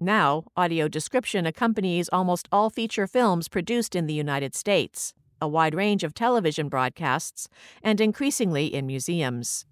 [0.00, 5.74] Now, audio description accompanies almost all feature films produced in the United States, a wide
[5.74, 7.48] range of television broadcasts,
[7.82, 9.66] and increasingly in museums.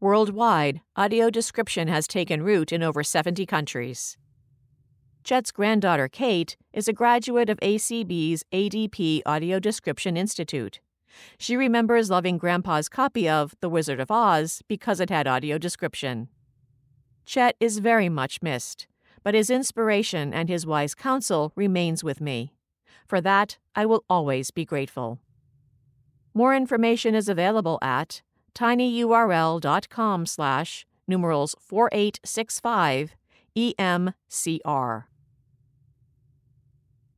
[0.00, 4.18] Worldwide, audio description has taken root in over 70 countries.
[5.24, 10.80] Chet's granddaughter Kate is a graduate of ACB's ADP Audio Description Institute.
[11.38, 16.28] She remembers loving Grandpa's copy of The Wizard of Oz because it had audio description.
[17.24, 18.86] Chet is very much missed,
[19.22, 22.53] but his inspiration and his wise counsel remains with me.
[23.04, 25.18] For that, I will always be grateful.
[26.32, 28.22] More information is available at
[28.54, 33.14] tinyurl.com slash numerals 4865
[33.56, 35.04] EMCR.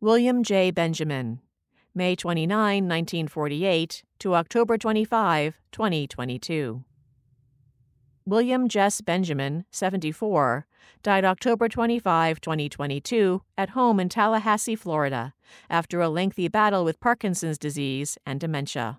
[0.01, 0.71] William J.
[0.71, 1.41] Benjamin,
[1.95, 6.85] May 29, 1948 to October 25, 2022.
[8.27, 10.67] William Jess Benjamin, 74,
[11.03, 15.35] died October 25, 2022, at home in Tallahassee, Florida,
[15.71, 18.99] after a lengthy battle with Parkinson's disease and dementia.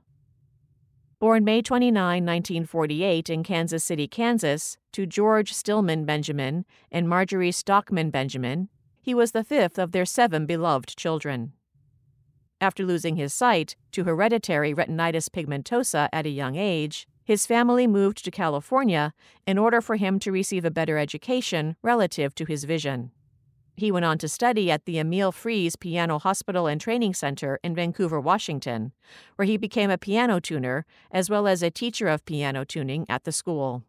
[1.19, 8.11] Born May 29, 1948, in Kansas City, Kansas, to George Stillman Benjamin and Marjorie Stockman
[8.11, 8.69] Benjamin,
[9.01, 11.53] he was the fifth of their seven beloved children.
[12.59, 18.23] After losing his sight to hereditary retinitis pigmentosa at a young age, his family moved
[18.23, 19.13] to California
[19.45, 23.11] in order for him to receive a better education relative to his vision.
[23.75, 27.75] He went on to study at the Emil Fries Piano Hospital and Training Center in
[27.75, 28.93] Vancouver, Washington,
[29.35, 33.25] where he became a piano tuner as well as a teacher of piano tuning at
[33.25, 33.83] the school.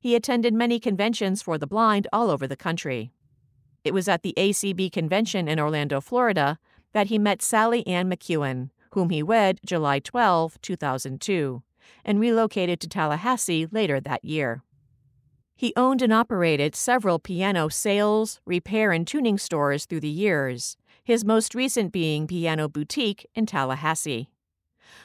[0.00, 3.12] He attended many conventions for the blind all over the country.
[3.84, 6.58] It was at the ACB convention in Orlando, Florida,
[6.92, 11.62] that he met Sally Ann McEwen, whom he wed July 12, 2002
[12.04, 14.62] and relocated to Tallahassee later that year.
[15.54, 21.24] He owned and operated several piano sales, repair, and tuning stores through the years, his
[21.24, 24.28] most recent being Piano Boutique in Tallahassee.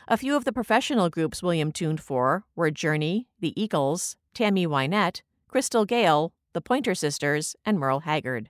[0.07, 5.21] A few of the professional groups William tuned for were Journey, The Eagles, Tammy Wynette,
[5.47, 8.49] Crystal Gayle, The Pointer Sisters, and Merle Haggard.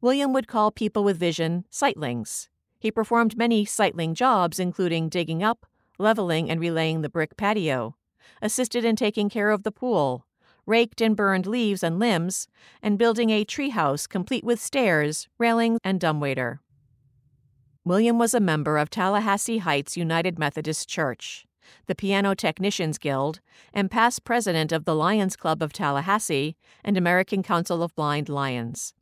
[0.00, 2.48] William would call people with vision sightlings.
[2.78, 5.66] He performed many sightling jobs, including digging up,
[5.98, 7.96] leveling and relaying the brick patio,
[8.40, 10.26] assisted in taking care of the pool,
[10.66, 12.46] raked and burned leaves and limbs,
[12.82, 16.60] and building a treehouse complete with stairs, railings, and dumbwaiter.
[17.84, 21.46] William was a member of Tallahassee Heights United Methodist Church,
[21.86, 23.40] the Piano Technicians Guild,
[23.72, 28.92] and past president of the Lions Club of Tallahassee and American Council of Blind Lions.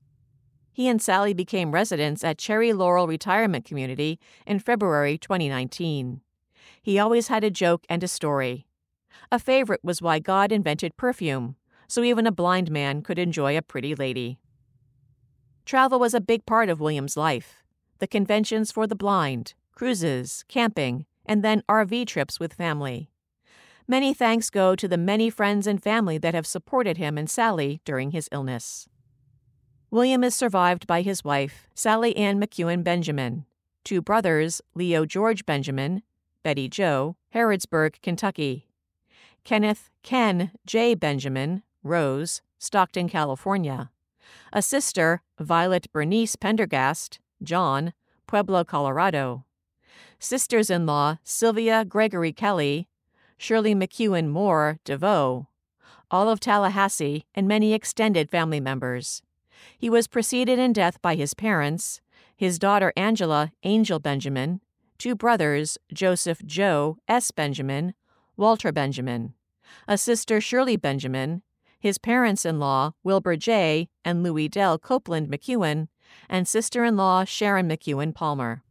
[0.72, 6.20] He and Sally became residents at Cherry Laurel Retirement Community in February 2019.
[6.86, 8.68] He always had a joke and a story.
[9.32, 11.56] A favorite was why God invented perfume,
[11.88, 14.38] so even a blind man could enjoy a pretty lady.
[15.64, 17.64] Travel was a big part of William's life.
[17.98, 23.10] The conventions for the blind, cruises, camping, and then RV trips with family.
[23.88, 27.80] Many thanks go to the many friends and family that have supported him and Sally
[27.84, 28.88] during his illness.
[29.90, 33.44] William is survived by his wife, Sally Ann McEwen Benjamin,
[33.82, 36.04] two brothers, Leo George Benjamin
[36.46, 38.68] Betty Jo, Harrodsburg, Kentucky.
[39.42, 40.94] Kenneth Ken J.
[40.94, 43.90] Benjamin, Rose, Stockton, California.
[44.52, 47.92] A sister, Violet Bernice Pendergast, John,
[48.28, 49.44] Pueblo, Colorado.
[50.20, 52.86] Sisters in law, Sylvia Gregory Kelly,
[53.36, 55.48] Shirley McEwen Moore, DeVoe.
[56.12, 59.20] All of Tallahassee, and many extended family members.
[59.76, 62.00] He was preceded in death by his parents,
[62.36, 64.60] his daughter Angela Angel Benjamin,
[64.98, 67.30] two brothers, Joseph Joe S.
[67.30, 67.94] Benjamin,
[68.36, 69.34] Walter Benjamin,
[69.88, 71.42] a sister, Shirley Benjamin,
[71.78, 73.88] his parents in law, Wilbur J.
[74.04, 75.88] and Louis Dell Copeland McEwen,
[76.28, 78.62] and sister in law, Sharon McEwen Palmer.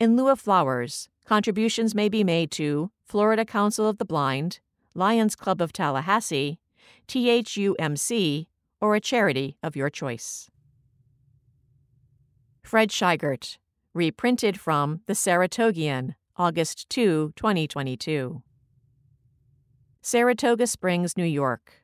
[0.00, 4.60] In lieu of flowers, contributions may be made to Florida Council of the Blind,
[4.94, 6.58] Lions Club of Tallahassee,
[7.06, 8.46] THUMC,
[8.80, 10.50] or a charity of your choice.
[12.62, 13.58] Fred Scheigert,
[13.94, 18.42] reprinted from The Saratogian, August 2, 2022.
[20.02, 21.82] Saratoga Springs, New York.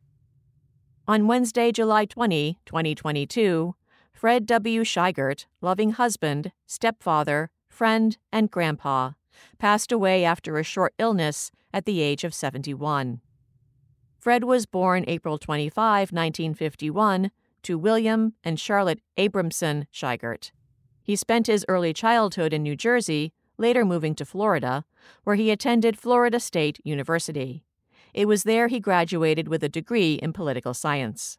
[1.07, 3.75] On Wednesday, July 20, 2022,
[4.13, 4.83] Fred W.
[4.85, 9.11] Scheigert, loving husband, stepfather, friend, and grandpa,
[9.59, 13.21] passed away after a short illness at the age of 71.
[14.19, 17.31] Fred was born April 25, 1951,
[17.65, 20.53] to William and Charlotte Abramson Scheigert.
[21.05, 24.87] He spent his early childhood in New Jersey, later moving to Florida,
[25.23, 27.63] where he attended Florida State University.
[28.15, 31.37] It was there he graduated with a degree in political science.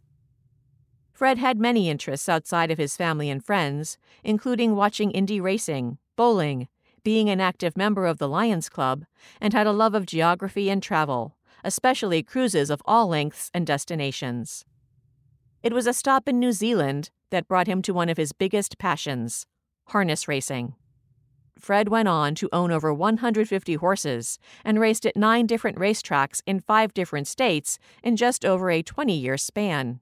[1.12, 6.68] Fred had many interests outside of his family and friends, including watching Indy racing, bowling,
[7.04, 9.06] being an active member of the Lions Club,
[9.42, 14.64] and had a love of geography and travel, especially cruises of all lengths and destinations.
[15.64, 18.78] It was a stop in New Zealand that brought him to one of his biggest
[18.78, 19.48] passions
[19.88, 20.76] harness racing.
[21.58, 26.60] Fred went on to own over 150 horses and raced at nine different racetracks in
[26.60, 30.00] five different states in just over a 20 year span.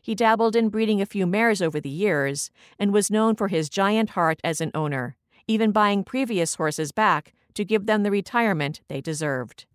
[0.00, 3.68] He dabbled in breeding a few mares over the years and was known for his
[3.68, 8.80] giant heart as an owner, even buying previous horses back to give them the retirement
[8.88, 9.66] they deserved.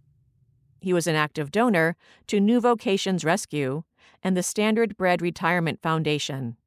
[0.80, 1.96] He was an active donor
[2.28, 3.84] to New Vocations Rescue
[4.24, 6.58] and the Standard Bred Retirement Foundation.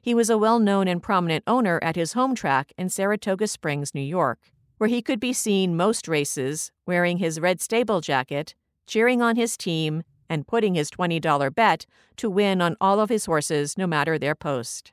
[0.00, 3.94] He was a well known and prominent owner at his home track in Saratoga Springs,
[3.94, 8.54] New York, where he could be seen most races wearing his red stable jacket,
[8.86, 11.86] cheering on his team, and putting his $20 bet
[12.16, 14.92] to win on all of his horses no matter their post.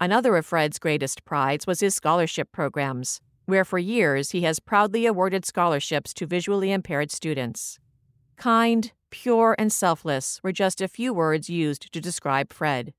[0.00, 5.06] Another of Fred's greatest prides was his scholarship programs, where for years he has proudly
[5.06, 7.78] awarded scholarships to visually impaired students.
[8.36, 12.92] Kind, pure, and selfless were just a few words used to describe Fred.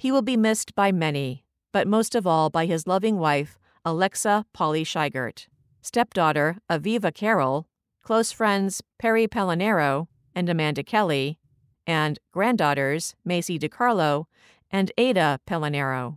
[0.00, 4.46] He will be missed by many, but most of all by his loving wife, Alexa
[4.54, 5.46] Polly Scheigert,
[5.82, 7.68] stepdaughter Aviva Carroll,
[8.02, 11.38] close friends Perry Pellinero and Amanda Kelly,
[11.86, 14.24] and granddaughters Macy DiCarlo
[14.70, 16.16] and Ada Pellinero.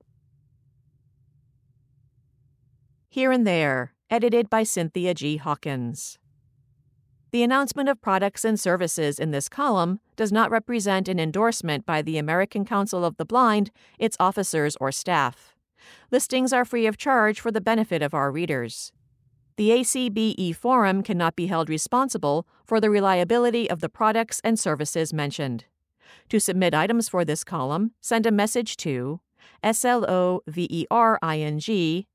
[3.09, 5.37] Here and There, edited by Cynthia G.
[5.37, 6.17] Hawkins.
[7.31, 12.01] The announcement of products and services in this column does not represent an endorsement by
[12.01, 15.55] the American Council of the Blind, its officers, or staff.
[16.11, 18.91] Listings are free of charge for the benefit of our readers.
[19.55, 25.13] The ACB E-Forum cannot be held responsible for the reliability of the products and services
[25.13, 25.63] mentioned.
[26.29, 29.21] To submit items for this column, send a message to
[29.63, 30.85] slovering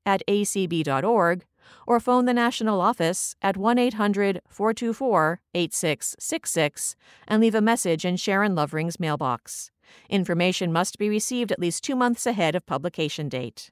[0.05, 1.45] at acb.org,
[1.85, 6.95] or phone the national office at 1 800 424 8666
[7.27, 9.71] and leave a message in Sharon Lovering's mailbox.
[10.09, 13.71] Information must be received at least two months ahead of publication date.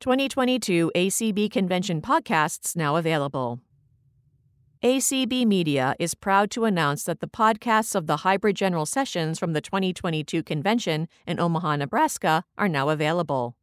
[0.00, 3.60] 2022 ACB Convention podcasts now available.
[4.80, 9.52] ACB Media is proud to announce that the podcasts of the hybrid general sessions from
[9.52, 13.56] the 2022 convention in Omaha, Nebraska are now available.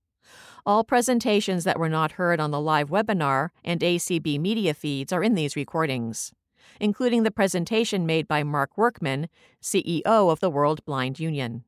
[0.68, 5.24] All presentations that were not heard on the live webinar and ACB media feeds are
[5.24, 6.34] in these recordings,
[6.80, 9.30] including the presentation made by Mark Workman,
[9.62, 11.66] CEO of the World Blind Union.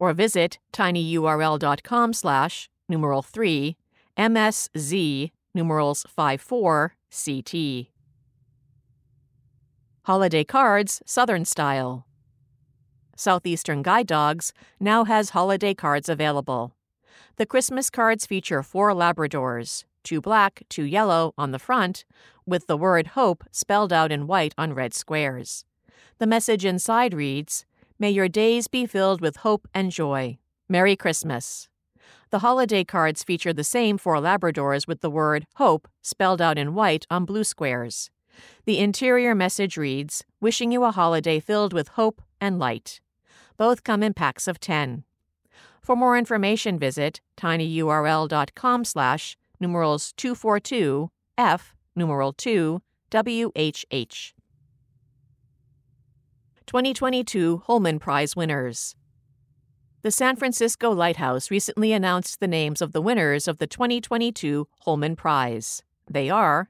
[0.00, 3.76] Or visit tinyurl.com slash numeral 3
[4.18, 7.86] MSZ numerals 54 CT.
[10.06, 12.04] Holiday Cards Southern Style.
[13.16, 16.72] Southeastern Guide Dogs now has holiday cards available.
[17.38, 22.04] The Christmas cards feature four Labradors, two black, two yellow, on the front,
[22.44, 25.64] with the word hope spelled out in white on red squares.
[26.18, 27.64] The message inside reads
[27.96, 30.38] May your days be filled with hope and joy.
[30.68, 31.68] Merry Christmas.
[32.30, 36.74] The holiday cards feature the same four Labradors with the word hope spelled out in
[36.74, 38.10] white on blue squares.
[38.64, 43.00] The interior message reads Wishing you a holiday filled with hope and light.
[43.56, 45.04] Both come in packs of 10.
[45.88, 54.32] For more information, visit tinyurl.com slash numerals 242 F numeral 2 WHH.
[56.66, 58.96] 2022 Holman Prize winners.
[60.02, 65.16] The San Francisco Lighthouse recently announced the names of the winners of the 2022 Holman
[65.16, 65.82] Prize.
[66.06, 66.68] They are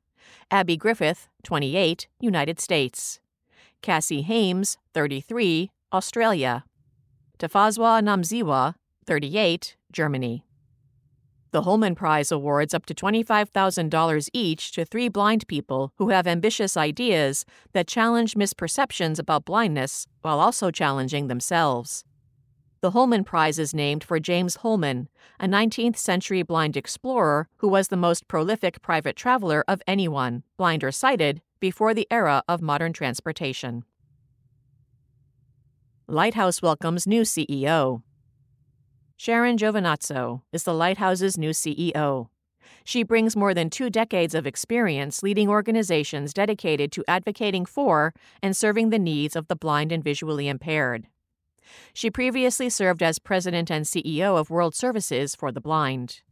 [0.48, 3.18] Abby Griffith, 28, United States,
[3.82, 6.64] Cassie Hames, 33, Australia,
[7.40, 8.76] Tafazwa Namziwa,
[9.08, 10.44] 38, Germany.
[11.52, 16.76] The Holman Prize awards up to $25,000 each to three blind people who have ambitious
[16.76, 22.04] ideas that challenge misperceptions about blindness while also challenging themselves.
[22.82, 25.08] The Holman Prize is named for James Holman,
[25.40, 30.84] a 19th century blind explorer who was the most prolific private traveler of anyone, blind
[30.84, 33.84] or sighted, before the era of modern transportation.
[36.06, 38.02] Lighthouse welcomes new CEO.
[39.20, 42.28] Sharon Giovinazzo is the Lighthouse's new CEO.
[42.84, 48.14] She brings more than two decades of experience leading organizations dedicated to advocating for
[48.44, 51.08] and serving the needs of the blind and visually impaired.
[51.92, 56.22] She previously served as president and CEO of World Services for the Blind.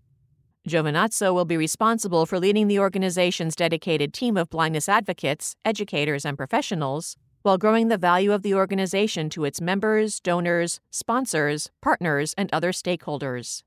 [0.69, 6.37] Giovinazzo will be responsible for leading the organization's dedicated team of blindness advocates, educators, and
[6.37, 7.17] professionals
[7.47, 12.73] while growing the value of the organization to its members, donors, sponsors, partners, and other
[12.73, 13.63] stakeholders.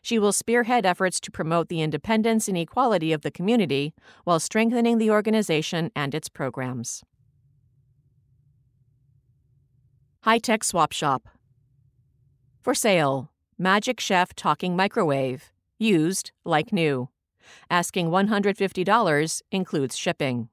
[0.00, 3.92] She will spearhead efforts to promote the independence and equality of the community
[4.24, 7.04] while strengthening the organization and its programs.
[10.22, 11.28] High Tech Swap Shop.
[12.62, 15.52] For sale Magic Chef Talking Microwave.
[15.78, 17.10] Used like new.
[17.68, 20.48] Asking $150 includes shipping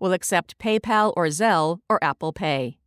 [0.00, 2.78] will accept PayPal or Zelle or Apple Pay.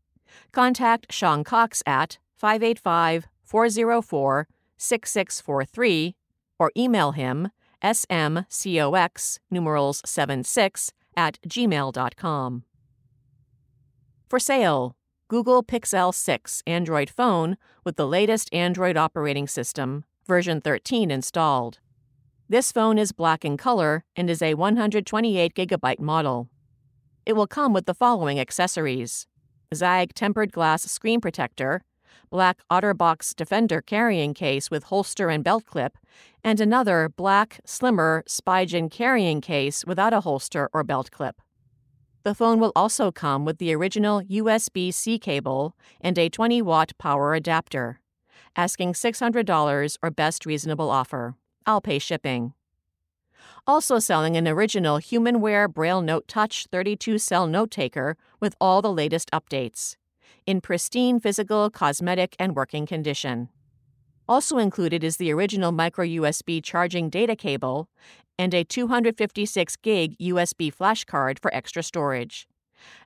[0.51, 4.47] Contact Sean Cox at 585 404
[4.77, 6.15] 6643
[6.59, 7.49] or email him
[7.83, 12.63] smcox numerals 76 at gmail.com.
[14.27, 14.95] For sale,
[15.27, 21.79] Google Pixel 6 Android phone with the latest Android operating system, version 13 installed.
[22.49, 26.49] This phone is black in color and is a 128 gigabyte model.
[27.25, 29.25] It will come with the following accessories
[29.73, 31.83] ZAGG tempered glass screen protector,
[32.29, 35.97] black OtterBox Defender carrying case with holster and belt clip,
[36.43, 41.41] and another black, slimmer Spigen carrying case without a holster or belt clip.
[42.21, 46.93] The phone will also come with the original USB C cable and a 20 watt
[46.99, 47.99] power adapter.
[48.55, 51.35] Asking $600 or best reasonable offer.
[51.65, 52.53] I'll pay shipping
[53.67, 58.91] also selling an original HumanWare Braille Note Touch 32 cell note taker with all the
[58.91, 59.95] latest updates,
[60.45, 63.49] in pristine physical, cosmetic, and working condition.
[64.27, 67.89] Also included is the original micro USB charging data cable
[68.37, 72.47] and a 256 gig USB flash card for extra storage.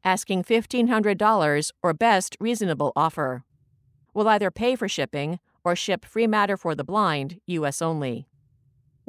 [0.04, 3.44] Asking $1,500 or best reasonable offer.
[4.14, 8.28] Will either pay for shipping or ship free matter for the blind, US only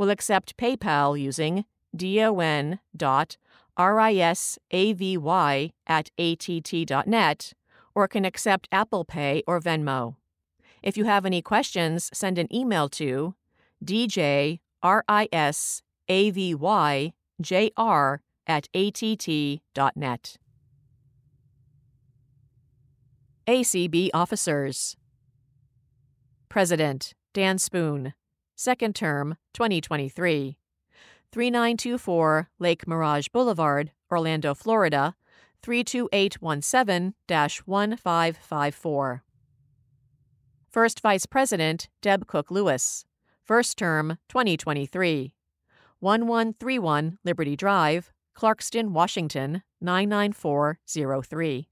[0.01, 3.37] will accept PayPal using don.risavy
[5.87, 7.53] at att.net
[7.95, 10.17] or can accept Apple Pay or Venmo.
[10.83, 13.35] If you have any questions, send an email to
[13.85, 14.61] djrisavyjr
[18.47, 20.39] at att.net.
[23.47, 24.97] ACB officers.
[26.49, 28.15] President Dan Spoon,
[28.61, 30.59] second term 2023.
[31.33, 35.17] 3924 Lake Mirage Boulevard, Orlando, Florida
[35.63, 37.15] 32817
[37.65, 39.25] 1554.
[40.69, 43.07] First Vice President Deb Cook Lewis,
[43.43, 45.35] first term 2023.
[46.01, 51.69] 1131 Liberty Drive, Clarkston, Washington 99403.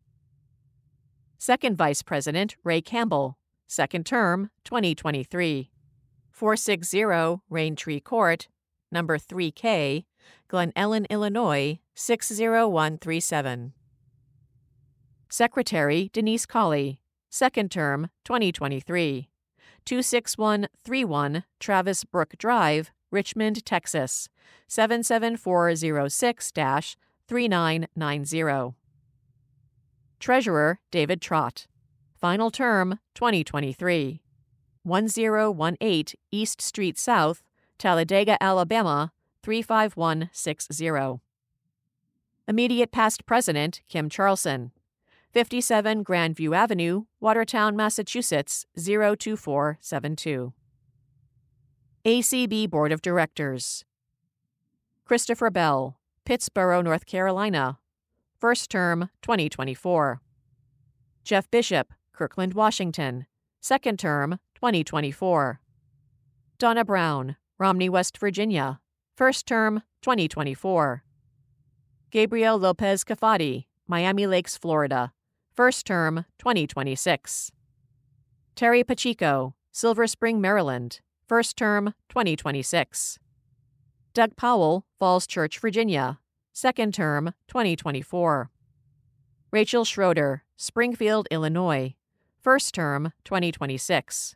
[1.37, 3.37] Second Vice President Ray Campbell,
[3.67, 5.71] second term 2023.
[6.39, 6.99] 460
[7.51, 8.47] Raintree Court,
[8.93, 10.05] number 3K,
[10.47, 13.73] Glen Ellyn, Illinois 60137.
[15.29, 19.29] Secretary Denise Colley, second term 2023.
[19.85, 24.29] 26131 Travis Brook Drive, Richmond, Texas
[24.69, 26.53] 77406
[27.27, 28.77] 3990.
[30.21, 31.67] Treasurer David Trott.
[32.15, 34.23] Final term 2023.
[34.89, 37.43] 1018 East Street South,
[37.79, 39.13] Talladega, Alabama
[39.43, 41.21] 35160.
[42.49, 44.73] Immediate past president Kim Charlson.
[45.33, 50.53] 57 Grandview Avenue, Watertown, Massachusetts 02472.
[52.05, 53.85] ACB Board of Directors
[55.05, 57.79] Christopher Bell, Pittsboro, North Carolina,
[58.39, 60.21] first term 2024.
[61.25, 63.27] Jeff Bishop, Kirkland, Washington,
[63.61, 65.61] second term 2024.
[66.59, 68.81] Donna Brown, Romney, West Virginia,
[69.17, 71.05] first term 2024.
[72.11, 75.13] Gabriel Lopez Cafati, Miami Lakes, Florida,
[75.55, 77.53] first term 2026.
[78.57, 83.21] Terry Pacheco, Silver Spring, Maryland, first term 2026.
[84.13, 86.19] Doug Powell, Falls Church, Virginia,
[86.53, 88.51] second term 2024.
[89.53, 91.95] Rachel Schroeder, Springfield, Illinois,
[92.43, 94.35] first term 2026.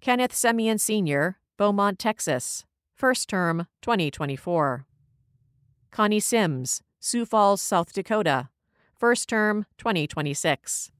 [0.00, 2.64] Kenneth Semien Sr., Beaumont, Texas,
[2.94, 4.86] first term 2024.
[5.90, 8.48] Connie Sims, Sioux Falls, South Dakota,
[8.96, 10.90] first term 2026.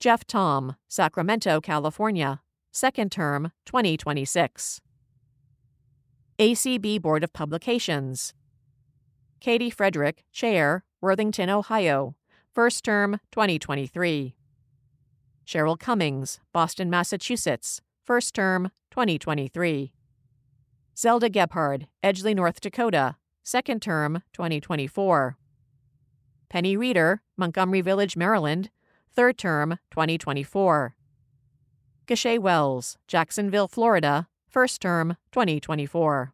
[0.00, 2.40] Jeff Thom, Sacramento, California,
[2.72, 4.80] second term 2026.
[6.40, 8.34] ACB Board of Publications.
[9.38, 12.16] Katie Frederick, Chair, Worthington, Ohio,
[12.52, 14.34] first term 2023.
[15.46, 17.80] Cheryl Cummings, Boston, Massachusetts,
[18.10, 19.92] first term 2023.
[20.98, 23.14] Zelda Gebhard, Edgeley, North Dakota,
[23.44, 25.38] second term 2024.
[26.48, 28.70] Penny Reeder, Montgomery Village, Maryland,
[29.12, 30.96] third term 2024.
[32.08, 36.32] Gashay Wells, Jacksonville, Florida, first term 2024.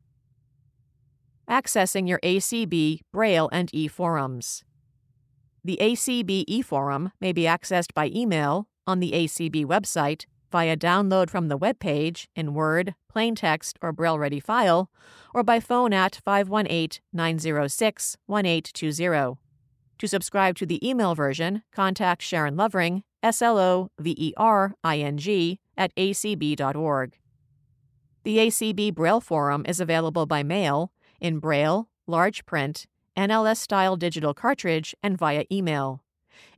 [1.46, 4.64] Accessing your ACB Braille and e forums.
[5.62, 11.31] The ACB e forum may be accessed by email on the ACB website via download
[11.31, 14.90] from the web page in Word, plain text, or Braille ready file,
[15.35, 19.39] or by phone at 518 906 1820.
[19.98, 24.74] To subscribe to the email version, contact Sharon Lovering, S L O V E R
[24.85, 27.18] I N G, at acb.org.
[28.24, 32.86] The ACB Braille Forum is available by mail, in Braille, large print,
[33.16, 36.02] NLS style digital cartridge, and via email.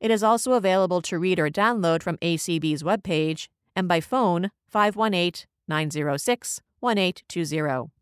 [0.01, 3.49] It is also available to read or download from ACB's webpage
[3.79, 7.93] and by phone 518 906 1820.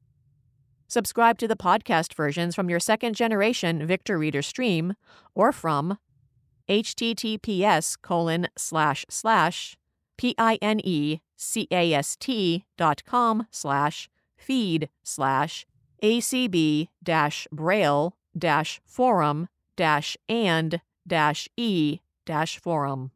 [0.89, 4.95] Subscribe to the podcast versions from your second generation Victor Reader stream
[5.35, 5.99] or from
[6.67, 9.77] https colon slash slash
[10.17, 11.21] p-i-n-e-c-a-s-t
[12.79, 14.09] dot com slash
[14.39, 15.67] feed slash
[16.03, 23.11] acb dash braille dash forum dash and dash e dash forum